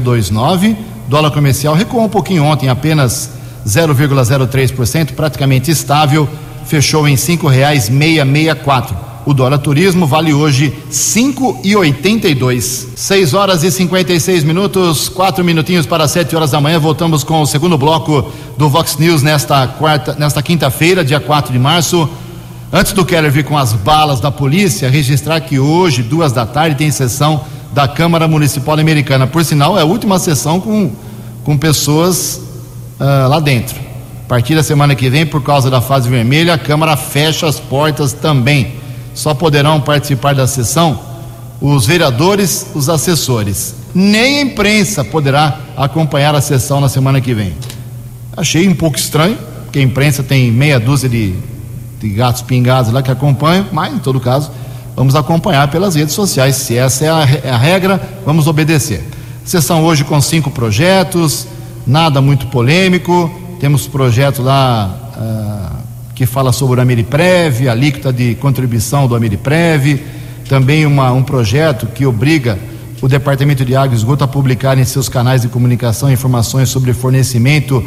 dois 0.00 0.30
nove. 0.30 0.76
Dólar 1.08 1.32
comercial 1.32 1.74
recuou 1.74 2.04
um 2.04 2.08
pouquinho 2.08 2.44
ontem, 2.44 2.68
apenas 2.68 3.32
0,03%, 3.66 5.14
praticamente 5.14 5.72
estável, 5.72 6.28
fechou 6.64 7.08
em 7.08 7.16
meia 8.24 8.54
quatro. 8.54 9.09
O 9.26 9.34
dólar 9.34 9.58
turismo 9.58 10.06
vale 10.06 10.32
hoje 10.32 10.72
cinco 10.88 11.60
e 11.62 11.76
oitenta 11.76 12.26
e 12.26 12.34
dois. 12.34 12.88
Seis 12.96 13.34
horas 13.34 13.62
e 13.62 13.70
56 13.70 14.44
minutos, 14.44 15.10
quatro 15.10 15.44
minutinhos 15.44 15.84
para 15.84 16.08
sete 16.08 16.34
horas 16.34 16.52
da 16.52 16.60
manhã. 16.60 16.78
Voltamos 16.78 17.22
com 17.22 17.42
o 17.42 17.46
segundo 17.46 17.76
bloco 17.76 18.32
do 18.56 18.70
Vox 18.70 18.96
News 18.96 19.22
nesta 19.22 19.66
quarta, 19.66 20.16
nesta 20.18 20.42
quinta-feira, 20.42 21.04
dia 21.04 21.20
4 21.20 21.52
de 21.52 21.58
março. 21.58 22.08
Antes 22.72 22.94
do 22.94 23.04
Keller 23.04 23.30
vir 23.30 23.44
com 23.44 23.58
as 23.58 23.74
balas 23.74 24.20
da 24.20 24.30
polícia, 24.30 24.88
registrar 24.88 25.38
que 25.42 25.58
hoje, 25.58 26.02
duas 26.02 26.32
da 26.32 26.46
tarde, 26.46 26.76
tem 26.76 26.90
sessão 26.90 27.42
da 27.74 27.86
Câmara 27.86 28.26
Municipal 28.26 28.78
Americana. 28.78 29.26
Por 29.26 29.44
sinal, 29.44 29.78
é 29.78 29.82
a 29.82 29.84
última 29.84 30.18
sessão 30.18 30.58
com, 30.58 30.92
com 31.44 31.58
pessoas 31.58 32.40
uh, 32.98 33.28
lá 33.28 33.38
dentro. 33.38 33.76
A 34.24 34.28
partir 34.28 34.54
da 34.54 34.62
semana 34.62 34.94
que 34.94 35.10
vem, 35.10 35.26
por 35.26 35.42
causa 35.42 35.68
da 35.68 35.82
fase 35.82 36.08
vermelha, 36.08 36.54
a 36.54 36.58
Câmara 36.58 36.96
fecha 36.96 37.46
as 37.46 37.60
portas 37.60 38.14
também 38.14 38.79
só 39.20 39.34
poderão 39.34 39.82
participar 39.82 40.34
da 40.34 40.46
sessão 40.46 40.98
os 41.60 41.84
vereadores, 41.84 42.68
os 42.74 42.88
assessores. 42.88 43.74
Nem 43.94 44.38
a 44.38 44.40
imprensa 44.40 45.04
poderá 45.04 45.60
acompanhar 45.76 46.34
a 46.34 46.40
sessão 46.40 46.80
na 46.80 46.88
semana 46.88 47.20
que 47.20 47.34
vem. 47.34 47.52
Achei 48.34 48.66
um 48.66 48.74
pouco 48.74 48.96
estranho, 48.96 49.36
porque 49.64 49.78
a 49.78 49.82
imprensa 49.82 50.22
tem 50.22 50.50
meia 50.50 50.80
dúzia 50.80 51.06
de, 51.06 51.34
de 52.00 52.08
gatos 52.08 52.40
pingados 52.40 52.90
lá 52.90 53.02
que 53.02 53.10
acompanham, 53.10 53.66
mas 53.70 53.92
em 53.92 53.98
todo 53.98 54.18
caso, 54.18 54.50
vamos 54.96 55.14
acompanhar 55.14 55.70
pelas 55.70 55.94
redes 55.94 56.14
sociais. 56.14 56.56
Se 56.56 56.78
essa 56.78 57.04
é 57.04 57.08
a, 57.10 57.54
a 57.54 57.58
regra, 57.58 58.00
vamos 58.24 58.46
obedecer. 58.46 59.04
Sessão 59.44 59.84
hoje 59.84 60.02
com 60.02 60.18
cinco 60.22 60.50
projetos, 60.50 61.46
nada 61.86 62.22
muito 62.22 62.46
polêmico. 62.46 63.30
Temos 63.60 63.86
projeto 63.86 64.42
lá. 64.42 64.96
Uh, 65.14 65.79
que 66.20 66.26
fala 66.26 66.52
sobre 66.52 66.78
o 66.78 66.82
Ameriprev, 66.82 67.66
a 67.66 67.72
alíquota 67.72 68.12
de 68.12 68.34
contribuição 68.34 69.06
do 69.06 69.16
Ameriprev, 69.16 70.02
também 70.46 70.84
uma, 70.84 71.10
um 71.12 71.22
projeto 71.22 71.86
que 71.86 72.04
obriga 72.04 72.58
o 73.00 73.08
Departamento 73.08 73.64
de 73.64 73.74
Água 73.74 73.94
e 73.94 73.96
Esgoto 73.96 74.22
a 74.22 74.28
publicar 74.28 74.76
em 74.76 74.84
seus 74.84 75.08
canais 75.08 75.40
de 75.40 75.48
comunicação 75.48 76.12
informações 76.12 76.68
sobre 76.68 76.92
fornecimento 76.92 77.82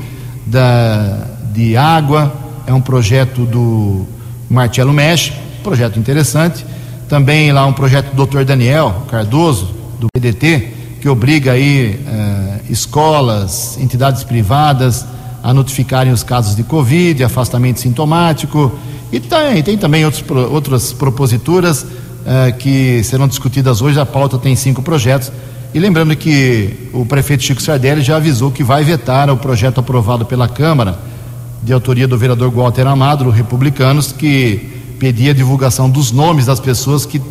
da, 0.47 1.27
de 1.53 1.77
água. 1.77 2.33
É 2.65 2.73
um 2.73 2.81
projeto 2.81 3.45
do 3.45 4.07
Marcelo 4.49 4.93
Mesh, 4.93 5.31
projeto 5.63 5.99
interessante. 5.99 6.65
Também 7.07 7.51
lá 7.51 7.67
um 7.67 7.73
projeto 7.73 8.15
do 8.15 8.25
Dr. 8.25 8.45
Daniel 8.45 9.05
Cardoso, 9.11 9.75
do 9.99 10.07
PDT, 10.11 10.73
que 10.99 11.07
obriga 11.07 11.51
aí 11.51 11.99
eh, 12.03 12.61
escolas, 12.67 13.77
entidades 13.79 14.23
privadas 14.23 15.05
a 15.43 15.53
notificarem 15.53 16.13
os 16.13 16.23
casos 16.23 16.55
de 16.55 16.63
Covid, 16.63 17.21
afastamento 17.21 17.81
sintomático. 17.81 18.71
E 19.11 19.19
tem, 19.19 19.61
tem 19.61 19.77
também 19.77 20.05
outros, 20.05 20.23
outras 20.49 20.93
proposituras 20.93 21.85
eh, 22.25 22.53
que 22.53 23.03
serão 23.03 23.27
discutidas 23.27 23.81
hoje. 23.81 23.99
A 23.99 24.05
pauta 24.05 24.37
tem 24.37 24.55
cinco 24.55 24.81
projetos. 24.81 25.29
E 25.73 25.79
lembrando 25.79 26.15
que 26.15 26.89
o 26.93 27.05
prefeito 27.05 27.43
Chico 27.43 27.61
Sardelli 27.61 28.01
já 28.01 28.15
avisou 28.15 28.51
que 28.51 28.63
vai 28.63 28.85
vetar 28.85 29.29
o 29.29 29.35
projeto 29.35 29.79
aprovado 29.79 30.25
pela 30.25 30.47
Câmara, 30.47 30.97
de 31.61 31.73
autoria 31.73 32.07
do 32.07 32.17
vereador 32.17 32.49
Walter 32.49 32.87
Amado, 32.87 33.29
Republicanos, 33.29 34.11
que 34.13 34.71
pedia 34.99 35.31
a 35.31 35.33
divulgação 35.33 35.89
dos 35.89 36.11
nomes 36.11 36.45
das 36.45 36.59
pessoas 36.59 37.05
que 37.05 37.21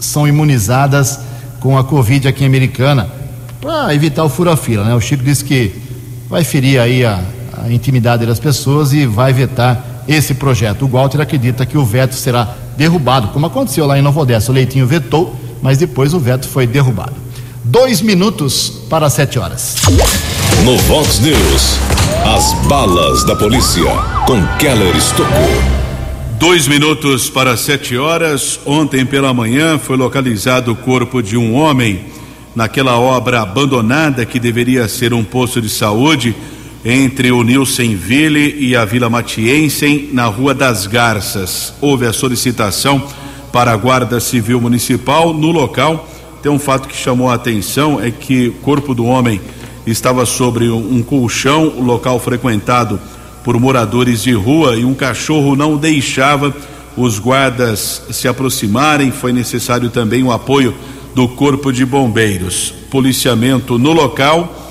são 0.00 0.26
imunizadas 0.26 1.20
com 1.60 1.76
a 1.76 1.84
Covid 1.84 2.28
aqui 2.28 2.44
em 2.44 2.46
Americana, 2.46 3.10
para 3.60 3.94
evitar 3.94 4.24
o 4.24 4.28
fura-fila. 4.28 4.84
Né? 4.84 4.94
O 4.94 5.00
Chico 5.00 5.24
disse 5.24 5.44
que 5.44 5.74
vai 6.28 6.44
ferir 6.44 6.80
aí 6.80 7.04
a, 7.04 7.20
a 7.64 7.72
intimidade 7.72 8.26
das 8.26 8.38
pessoas 8.38 8.92
e 8.92 9.06
vai 9.06 9.32
vetar 9.32 10.04
esse 10.06 10.34
projeto. 10.34 10.84
O 10.84 10.88
Walter 10.88 11.20
acredita 11.20 11.66
que 11.66 11.76
o 11.76 11.84
veto 11.84 12.14
será 12.14 12.54
derrubado, 12.76 13.28
como 13.28 13.46
aconteceu 13.46 13.86
lá 13.86 13.98
em 13.98 14.02
Nova 14.02 14.20
Odessa. 14.20 14.50
O 14.50 14.54
Leitinho 14.54 14.86
vetou, 14.86 15.34
mas 15.62 15.78
depois 15.78 16.14
o 16.14 16.18
veto 16.18 16.48
foi 16.48 16.66
derrubado. 16.66 17.14
Dois 17.64 18.00
minutos 18.00 18.70
para 18.88 19.10
sete 19.10 19.38
horas. 19.38 19.76
No 20.64 20.78
Vox 20.78 21.20
News, 21.20 21.78
as 22.24 22.52
balas 22.66 23.24
da 23.24 23.36
polícia 23.36 23.84
com 24.26 24.42
Keller 24.58 24.96
Estocou. 24.96 25.78
Dois 26.38 26.68
minutos 26.68 27.28
para 27.28 27.56
sete 27.56 27.98
horas. 27.98 28.60
Ontem 28.64 29.04
pela 29.04 29.34
manhã 29.34 29.76
foi 29.76 29.96
localizado 29.96 30.72
o 30.72 30.76
corpo 30.76 31.20
de 31.20 31.36
um 31.36 31.54
homem 31.54 32.06
naquela 32.54 32.98
obra 32.98 33.42
abandonada 33.42 34.24
que 34.24 34.40
deveria 34.40 34.88
ser 34.88 35.12
um 35.12 35.22
posto 35.22 35.60
de 35.60 35.68
saúde 35.68 36.34
entre 36.84 37.32
o 37.32 37.42
Nilsenville 37.42 38.56
e 38.58 38.76
a 38.76 38.84
Vila 38.84 39.10
Matiensen, 39.10 40.10
na 40.12 40.26
Rua 40.26 40.54
das 40.54 40.86
Garças. 40.86 41.74
Houve 41.80 42.06
a 42.06 42.12
solicitação 42.12 43.02
para 43.52 43.72
a 43.72 43.76
Guarda 43.76 44.20
Civil 44.20 44.60
Municipal 44.60 45.34
no 45.34 45.50
local. 45.50 46.08
Tem 46.42 46.50
um 46.50 46.58
fato 46.58 46.88
que 46.88 46.96
chamou 46.96 47.30
a 47.30 47.34
atenção 47.34 48.00
é 48.00 48.10
que 48.10 48.48
o 48.48 48.52
corpo 48.54 48.94
do 48.94 49.04
homem 49.04 49.40
estava 49.86 50.24
sobre 50.24 50.68
um 50.68 51.02
colchão, 51.02 51.80
local 51.80 52.20
frequentado 52.20 53.00
por 53.42 53.58
moradores 53.58 54.22
de 54.22 54.32
rua 54.32 54.76
e 54.76 54.84
um 54.84 54.94
cachorro 54.94 55.56
não 55.56 55.76
deixava 55.76 56.54
os 56.96 57.18
guardas 57.18 58.02
se 58.10 58.28
aproximarem. 58.28 59.10
Foi 59.10 59.32
necessário 59.32 59.90
também 59.90 60.22
o 60.22 60.30
apoio 60.30 60.74
do 61.14 61.26
Corpo 61.26 61.72
de 61.72 61.84
Bombeiros. 61.84 62.72
Policiamento 62.90 63.78
no 63.78 63.92
local 63.92 64.67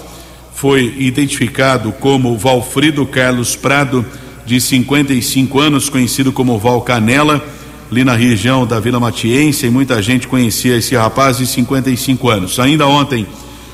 foi 0.58 0.96
identificado 0.98 1.92
como 1.92 2.36
Valfrido 2.36 3.06
Carlos 3.06 3.56
Prado, 3.56 4.04
de 4.44 4.60
55 4.60 5.60
anos, 5.60 5.88
conhecido 5.88 6.32
como 6.32 6.58
Val 6.58 6.82
Canela, 6.82 7.46
ali 7.92 8.04
na 8.04 8.16
região 8.16 8.66
da 8.66 8.80
Vila 8.80 9.00
Matiense. 9.00 9.68
E 9.68 9.70
muita 9.70 10.02
gente 10.02 10.28
conhecia 10.28 10.76
esse 10.76 10.96
rapaz 10.96 11.38
de 11.38 11.46
55 11.46 12.28
anos. 12.28 12.60
Ainda 12.60 12.88
ontem 12.88 13.28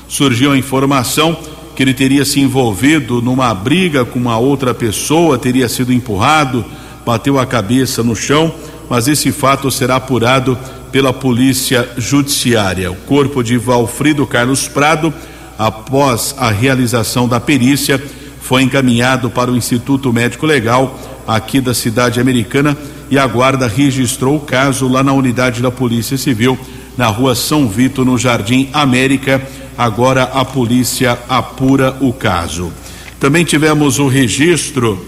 surgiu 0.06 0.52
a 0.52 0.58
informação 0.58 1.34
que 1.74 1.82
ele 1.82 1.94
teria 1.94 2.22
se 2.22 2.38
envolvido 2.38 3.22
numa 3.22 3.54
briga 3.54 4.04
com 4.04 4.18
uma 4.18 4.36
outra 4.36 4.74
pessoa, 4.74 5.38
teria 5.38 5.70
sido 5.70 5.90
empurrado, 5.90 6.62
bateu 7.06 7.38
a 7.38 7.46
cabeça 7.46 8.02
no 8.02 8.14
chão, 8.14 8.54
mas 8.90 9.08
esse 9.08 9.32
fato 9.32 9.70
será 9.70 9.96
apurado 9.96 10.58
pela 10.92 11.14
Polícia 11.14 11.88
Judiciária. 11.96 12.92
O 12.92 12.96
corpo 12.96 13.42
de 13.42 13.56
Valfrido 13.56 14.26
Carlos 14.26 14.68
Prado, 14.68 15.14
após 15.58 16.34
a 16.38 16.50
realização 16.50 17.28
da 17.28 17.40
perícia, 17.40 18.02
foi 18.40 18.62
encaminhado 18.62 19.30
para 19.30 19.50
o 19.50 19.56
Instituto 19.56 20.12
Médico 20.12 20.46
Legal 20.46 20.98
aqui 21.26 21.60
da 21.60 21.72
cidade 21.72 22.20
americana 22.20 22.76
e 23.10 23.18
a 23.18 23.26
guarda 23.26 23.66
registrou 23.66 24.36
o 24.36 24.40
caso 24.40 24.86
lá 24.88 25.02
na 25.02 25.12
unidade 25.12 25.62
da 25.62 25.70
Polícia 25.70 26.18
Civil, 26.18 26.58
na 26.96 27.06
rua 27.06 27.34
São 27.34 27.66
Vito, 27.68 28.04
no 28.04 28.18
Jardim 28.18 28.68
América 28.72 29.40
Agora 29.76 30.22
a 30.22 30.44
polícia 30.44 31.18
apura 31.28 31.96
o 32.00 32.12
caso. 32.12 32.72
Também 33.18 33.44
tivemos 33.44 33.98
o 33.98 34.06
registro 34.06 35.04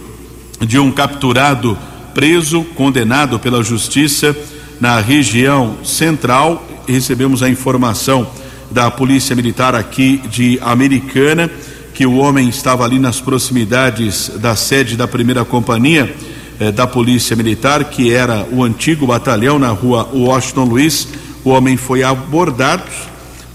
de 0.61 0.77
um 0.79 0.91
capturado 0.91 1.79
preso, 2.13 2.65
condenado 2.75 3.39
pela 3.39 3.63
justiça 3.63 4.37
na 4.81 4.99
região 4.99 5.77
central. 5.85 6.67
Recebemos 6.89 7.45
a 7.45 7.49
informação 7.49 8.27
da 8.71 8.91
Polícia 8.91 9.35
Militar 9.37 9.75
aqui 9.75 10.21
de 10.29 10.59
Americana 10.63 11.51
que 11.95 12.05
o 12.05 12.17
homem 12.17 12.49
estava 12.49 12.85
ali 12.85 12.99
nas 12.99 13.23
proximidades 13.23 14.31
da 14.37 14.55
sede 14.55 14.97
da 14.97 15.09
primeira 15.09 15.47
companhia 15.47 16.15
eh, 16.61 16.71
da 16.71 16.87
Polícia 16.87 17.35
Militar, 17.35 17.85
que 17.85 18.13
era 18.13 18.47
o 18.53 18.63
antigo 18.63 19.07
batalhão 19.07 19.59
na 19.59 19.71
rua 19.71 20.07
Washington 20.13 20.65
Luiz. 20.65 21.09
O 21.43 21.51
homem 21.51 21.77
foi 21.79 22.03
abordado 22.03 22.83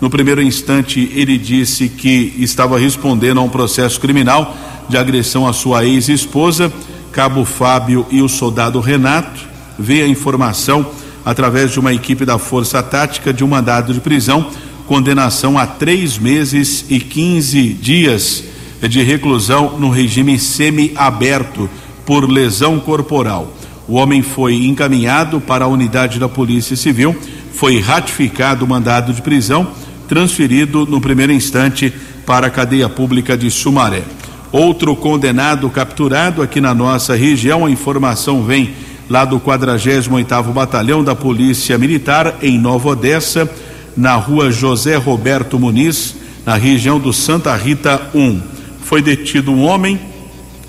no 0.01 0.09
primeiro 0.09 0.41
instante, 0.41 1.11
ele 1.13 1.37
disse 1.37 1.87
que 1.87 2.33
estava 2.39 2.79
respondendo 2.79 3.39
a 3.39 3.43
um 3.43 3.49
processo 3.49 3.99
criminal 3.99 4.57
de 4.89 4.97
agressão 4.97 5.47
à 5.47 5.53
sua 5.53 5.85
ex-esposa, 5.85 6.73
Cabo 7.11 7.45
Fábio 7.45 8.07
e 8.09 8.23
o 8.23 8.27
soldado 8.27 8.79
Renato. 8.79 9.41
Veio 9.77 10.05
a 10.05 10.07
informação 10.07 10.89
através 11.23 11.69
de 11.69 11.79
uma 11.79 11.93
equipe 11.93 12.25
da 12.25 12.39
Força 12.39 12.81
Tática 12.81 13.31
de 13.31 13.43
um 13.43 13.47
mandado 13.47 13.93
de 13.93 13.99
prisão, 13.99 14.49
condenação 14.91 15.57
a 15.57 15.65
três 15.65 16.17
meses 16.17 16.83
e 16.89 16.99
15 16.99 17.69
dias 17.75 18.43
de 18.89 19.01
reclusão 19.01 19.79
no 19.79 19.89
regime 19.89 20.37
semi-aberto 20.37 21.69
por 22.05 22.29
lesão 22.29 22.77
corporal. 22.77 23.55
O 23.87 23.93
homem 23.93 24.21
foi 24.21 24.65
encaminhado 24.65 25.39
para 25.39 25.63
a 25.63 25.67
unidade 25.69 26.19
da 26.19 26.27
Polícia 26.27 26.75
Civil, 26.75 27.15
foi 27.53 27.79
ratificado 27.79 28.65
o 28.65 28.67
mandado 28.67 29.13
de 29.13 29.21
prisão 29.21 29.65
transferido 30.09 30.85
no 30.85 30.99
primeiro 30.99 31.31
instante 31.31 31.93
para 32.25 32.47
a 32.47 32.51
cadeia 32.51 32.89
pública 32.89 33.37
de 33.37 33.49
Sumaré. 33.49 34.03
Outro 34.51 34.93
condenado 34.93 35.69
capturado 35.69 36.41
aqui 36.41 36.59
na 36.59 36.75
nossa 36.75 37.15
região, 37.15 37.65
a 37.65 37.71
informação 37.71 38.43
vem 38.43 38.73
lá 39.09 39.23
do 39.23 39.39
48º 39.39 40.51
Batalhão 40.51 41.01
da 41.01 41.15
Polícia 41.15 41.77
Militar 41.77 42.39
em 42.41 42.59
Nova 42.59 42.89
Odessa, 42.89 43.49
na 43.95 44.15
rua 44.15 44.51
José 44.51 44.95
Roberto 44.95 45.59
Muniz, 45.59 46.15
na 46.45 46.55
região 46.55 46.99
do 46.99 47.13
Santa 47.13 47.55
Rita 47.55 48.09
1. 48.13 48.41
Foi 48.83 49.01
detido 49.01 49.51
um 49.51 49.63
homem, 49.63 49.99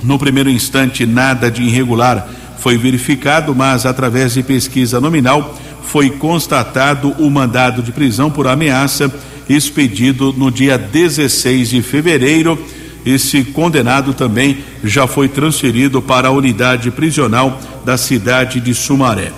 no 0.02 0.18
primeiro 0.18 0.50
instante 0.50 1.06
nada 1.06 1.50
de 1.50 1.62
irregular 1.62 2.28
foi 2.62 2.78
verificado, 2.78 3.52
mas 3.52 3.84
através 3.84 4.34
de 4.34 4.42
pesquisa 4.44 5.00
nominal 5.00 5.58
foi 5.82 6.10
constatado 6.10 7.10
o 7.18 7.28
mandado 7.28 7.82
de 7.82 7.90
prisão 7.90 8.30
por 8.30 8.46
ameaça 8.46 9.12
expedido 9.48 10.32
no 10.32 10.48
dia 10.48 10.78
16 10.78 11.70
de 11.70 11.82
fevereiro. 11.82 12.56
Esse 13.04 13.42
condenado 13.42 14.14
também 14.14 14.58
já 14.84 15.08
foi 15.08 15.28
transferido 15.28 16.00
para 16.00 16.28
a 16.28 16.30
unidade 16.30 16.92
prisional 16.92 17.60
da 17.84 17.96
cidade 17.96 18.60
de 18.60 18.72
Sumaré. 18.72 19.32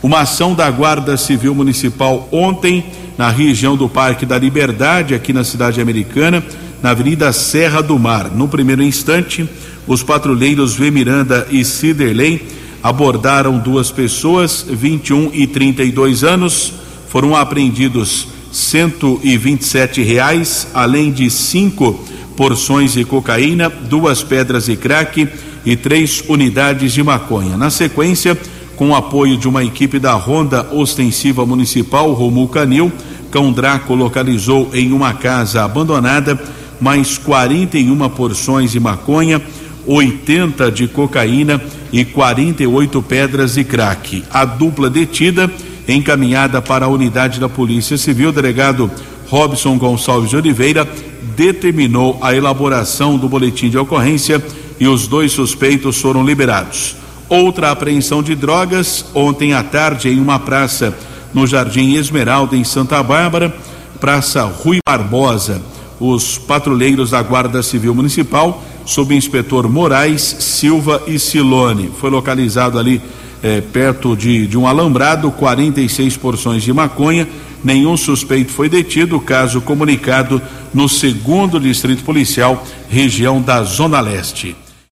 Uma 0.00 0.20
ação 0.20 0.54
da 0.54 0.70
Guarda 0.70 1.16
Civil 1.16 1.56
Municipal 1.56 2.28
ontem 2.30 2.86
na 3.18 3.30
região 3.30 3.76
do 3.76 3.88
Parque 3.88 4.24
da 4.24 4.38
Liberdade, 4.38 5.12
aqui 5.12 5.32
na 5.32 5.42
cidade 5.42 5.80
americana, 5.80 6.42
na 6.80 6.90
Avenida 6.90 7.32
Serra 7.32 7.82
do 7.82 7.98
Mar. 7.98 8.30
No 8.30 8.46
primeiro 8.46 8.80
instante, 8.80 9.48
os 9.88 10.04
patrulheiros 10.04 10.76
V. 10.76 10.88
Miranda 10.92 11.44
e 11.50 11.64
Ciderley 11.64 12.46
abordaram 12.80 13.58
duas 13.58 13.90
pessoas, 13.90 14.64
21 14.70 15.30
e 15.34 15.48
32 15.48 16.22
anos. 16.22 16.72
Foram 17.08 17.34
apreendidos 17.34 18.28
127 18.52 20.00
reais, 20.02 20.68
além 20.72 21.10
de 21.10 21.28
cinco 21.28 21.98
porções 22.36 22.92
de 22.92 23.04
cocaína, 23.04 23.68
duas 23.68 24.22
pedras 24.22 24.66
de 24.66 24.76
crack 24.76 25.28
e 25.66 25.74
três 25.74 26.22
unidades 26.28 26.92
de 26.92 27.02
maconha. 27.02 27.56
Na 27.56 27.68
sequência, 27.68 28.38
com 28.78 28.90
o 28.90 28.94
apoio 28.94 29.36
de 29.36 29.48
uma 29.48 29.64
equipe 29.64 29.98
da 29.98 30.12
Ronda 30.12 30.68
Ostensiva 30.72 31.44
Municipal 31.44 32.12
Romul 32.12 32.46
Canil, 32.46 32.92
Cão 33.28 33.50
Draco 33.50 33.92
localizou 33.92 34.70
em 34.72 34.92
uma 34.92 35.12
casa 35.14 35.64
abandonada 35.64 36.40
mais 36.80 37.18
41 37.18 38.08
porções 38.10 38.70
de 38.70 38.78
maconha, 38.78 39.42
80 39.84 40.70
de 40.70 40.86
cocaína 40.86 41.60
e 41.92 42.04
48 42.04 43.02
pedras 43.02 43.54
de 43.54 43.64
crack. 43.64 44.22
A 44.30 44.44
dupla 44.44 44.88
detida 44.88 45.50
encaminhada 45.88 46.62
para 46.62 46.86
a 46.86 46.88
unidade 46.88 47.40
da 47.40 47.48
Polícia 47.48 47.98
Civil, 47.98 48.30
delegado 48.30 48.88
Robson 49.28 49.76
Gonçalves 49.76 50.30
de 50.30 50.36
Oliveira 50.36 50.88
determinou 51.34 52.16
a 52.22 52.32
elaboração 52.32 53.18
do 53.18 53.28
boletim 53.28 53.70
de 53.70 53.76
ocorrência 53.76 54.40
e 54.78 54.86
os 54.86 55.08
dois 55.08 55.32
suspeitos 55.32 56.00
foram 56.00 56.24
liberados. 56.24 57.07
Outra 57.28 57.70
apreensão 57.70 58.22
de 58.22 58.34
drogas 58.34 59.04
ontem 59.14 59.52
à 59.52 59.62
tarde 59.62 60.08
em 60.08 60.18
uma 60.18 60.38
praça 60.38 60.96
no 61.34 61.46
Jardim 61.46 61.94
Esmeralda, 61.94 62.56
em 62.56 62.64
Santa 62.64 63.02
Bárbara, 63.02 63.54
Praça 64.00 64.44
Rui 64.44 64.78
Barbosa. 64.86 65.60
Os 66.00 66.38
patrulheiros 66.38 67.10
da 67.10 67.22
Guarda 67.22 67.62
Civil 67.62 67.94
Municipal, 67.94 68.62
sob 68.86 69.14
inspetor 69.14 69.68
Moraes, 69.68 70.22
Silva 70.22 71.02
e 71.06 71.18
Silone. 71.18 71.90
Foi 71.98 72.08
localizado 72.08 72.78
ali 72.78 73.02
eh, 73.42 73.60
perto 73.60 74.16
de, 74.16 74.46
de 74.46 74.56
um 74.56 74.66
alambrado, 74.66 75.30
46 75.30 76.16
porções 76.16 76.62
de 76.62 76.72
maconha. 76.72 77.28
Nenhum 77.62 77.96
suspeito 77.96 78.52
foi 78.52 78.68
detido. 78.68 79.20
Caso 79.20 79.60
comunicado 79.60 80.40
no 80.72 80.88
segundo 80.88 81.60
distrito 81.60 82.04
policial, 82.04 82.64
região 82.88 83.42
da 83.42 83.62
Zona 83.64 84.00
Leste. 84.00 84.56